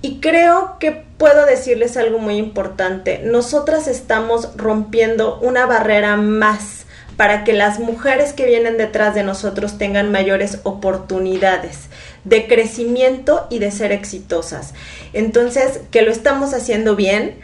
[0.00, 3.20] Y creo que puedo decirles algo muy importante.
[3.24, 9.76] Nosotras estamos rompiendo una barrera más para que las mujeres que vienen detrás de nosotros
[9.76, 11.88] tengan mayores oportunidades
[12.22, 14.72] de crecimiento y de ser exitosas.
[15.12, 17.40] Entonces, que lo estamos haciendo bien,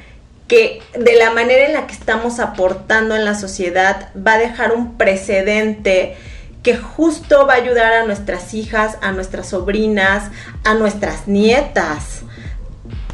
[0.49, 4.73] que de la manera en la que estamos aportando en la sociedad va a dejar
[4.73, 6.17] un precedente
[6.63, 10.31] que justo va a ayudar a nuestras hijas, a nuestras sobrinas,
[10.65, 12.23] a nuestras nietas,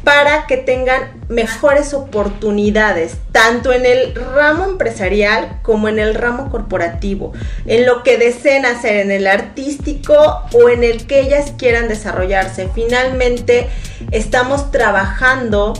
[0.03, 7.33] para que tengan mejores oportunidades, tanto en el ramo empresarial como en el ramo corporativo,
[7.65, 12.69] en lo que deseen hacer, en el artístico o en el que ellas quieran desarrollarse.
[12.73, 13.67] Finalmente,
[14.11, 15.73] estamos trabajando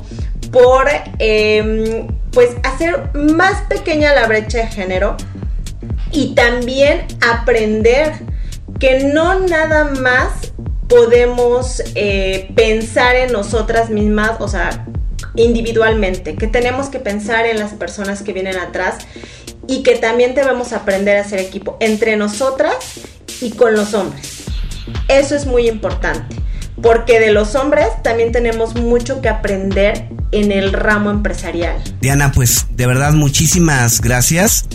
[0.51, 0.87] por
[1.19, 5.17] em, pues hacer más pequeña la brecha de género
[6.11, 8.13] y también aprender
[8.79, 10.53] que no nada más
[10.87, 14.85] podemos eh, pensar en nosotras mismas, o sea,
[15.35, 18.97] individualmente, que tenemos que pensar en las personas que vienen atrás
[19.67, 22.75] y que también debemos aprender a hacer equipo entre nosotras
[23.39, 24.43] y con los hombres.
[25.07, 26.35] Eso es muy importante,
[26.81, 31.81] porque de los hombres también tenemos mucho que aprender en el ramo empresarial.
[32.01, 34.65] Diana, pues de verdad muchísimas gracias.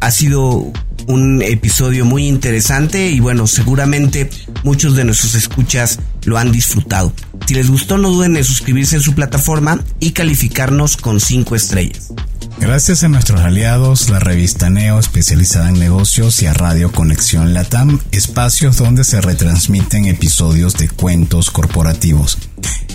[0.00, 0.72] Ha sido
[1.08, 4.28] un episodio muy interesante y bueno, seguramente
[4.62, 7.12] muchos de nuestros escuchas lo han disfrutado.
[7.46, 12.12] Si les gustó, no duden en suscribirse en su plataforma y calificarnos con 5 estrellas.
[12.60, 18.00] Gracias a nuestros aliados, la revista Neo especializada en negocios y a Radio Conexión Latam,
[18.10, 22.36] espacios donde se retransmiten episodios de cuentos corporativos.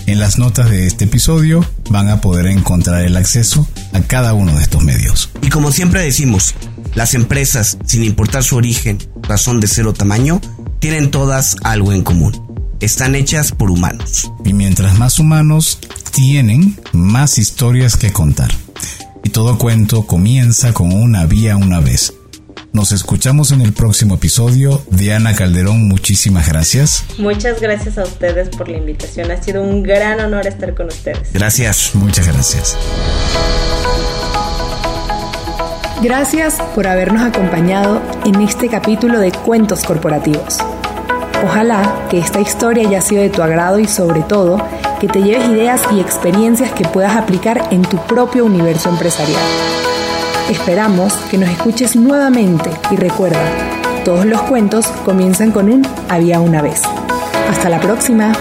[0.06, 4.54] En las notas de este episodio van a poder encontrar el acceso a cada uno
[4.54, 5.30] de estos medios.
[5.40, 6.54] Y como siempre decimos,
[6.94, 10.42] las empresas, sin importar su origen, razón de ser o tamaño,
[10.78, 12.38] tienen todas algo en común.
[12.80, 14.30] Están hechas por humanos.
[14.44, 15.78] Y mientras más humanos
[16.12, 18.50] tienen, más historias que contar.
[19.24, 22.14] Y todo cuento comienza con una vía una vez.
[22.72, 24.82] Nos escuchamos en el próximo episodio.
[24.90, 27.04] Diana Calderón, muchísimas gracias.
[27.18, 29.30] Muchas gracias a ustedes por la invitación.
[29.30, 31.32] Ha sido un gran honor estar con ustedes.
[31.32, 31.94] Gracias.
[31.94, 32.76] Muchas gracias.
[36.02, 40.58] Gracias por habernos acompañado en este capítulo de Cuentos Corporativos.
[41.44, 44.58] Ojalá que esta historia haya sido de tu agrado y sobre todo
[45.00, 49.42] que te lleves ideas y experiencias que puedas aplicar en tu propio universo empresarial.
[50.50, 53.40] Esperamos que nos escuches nuevamente y recuerda,
[54.04, 56.82] todos los cuentos comienzan con un había una vez.
[57.48, 58.32] Hasta la próxima.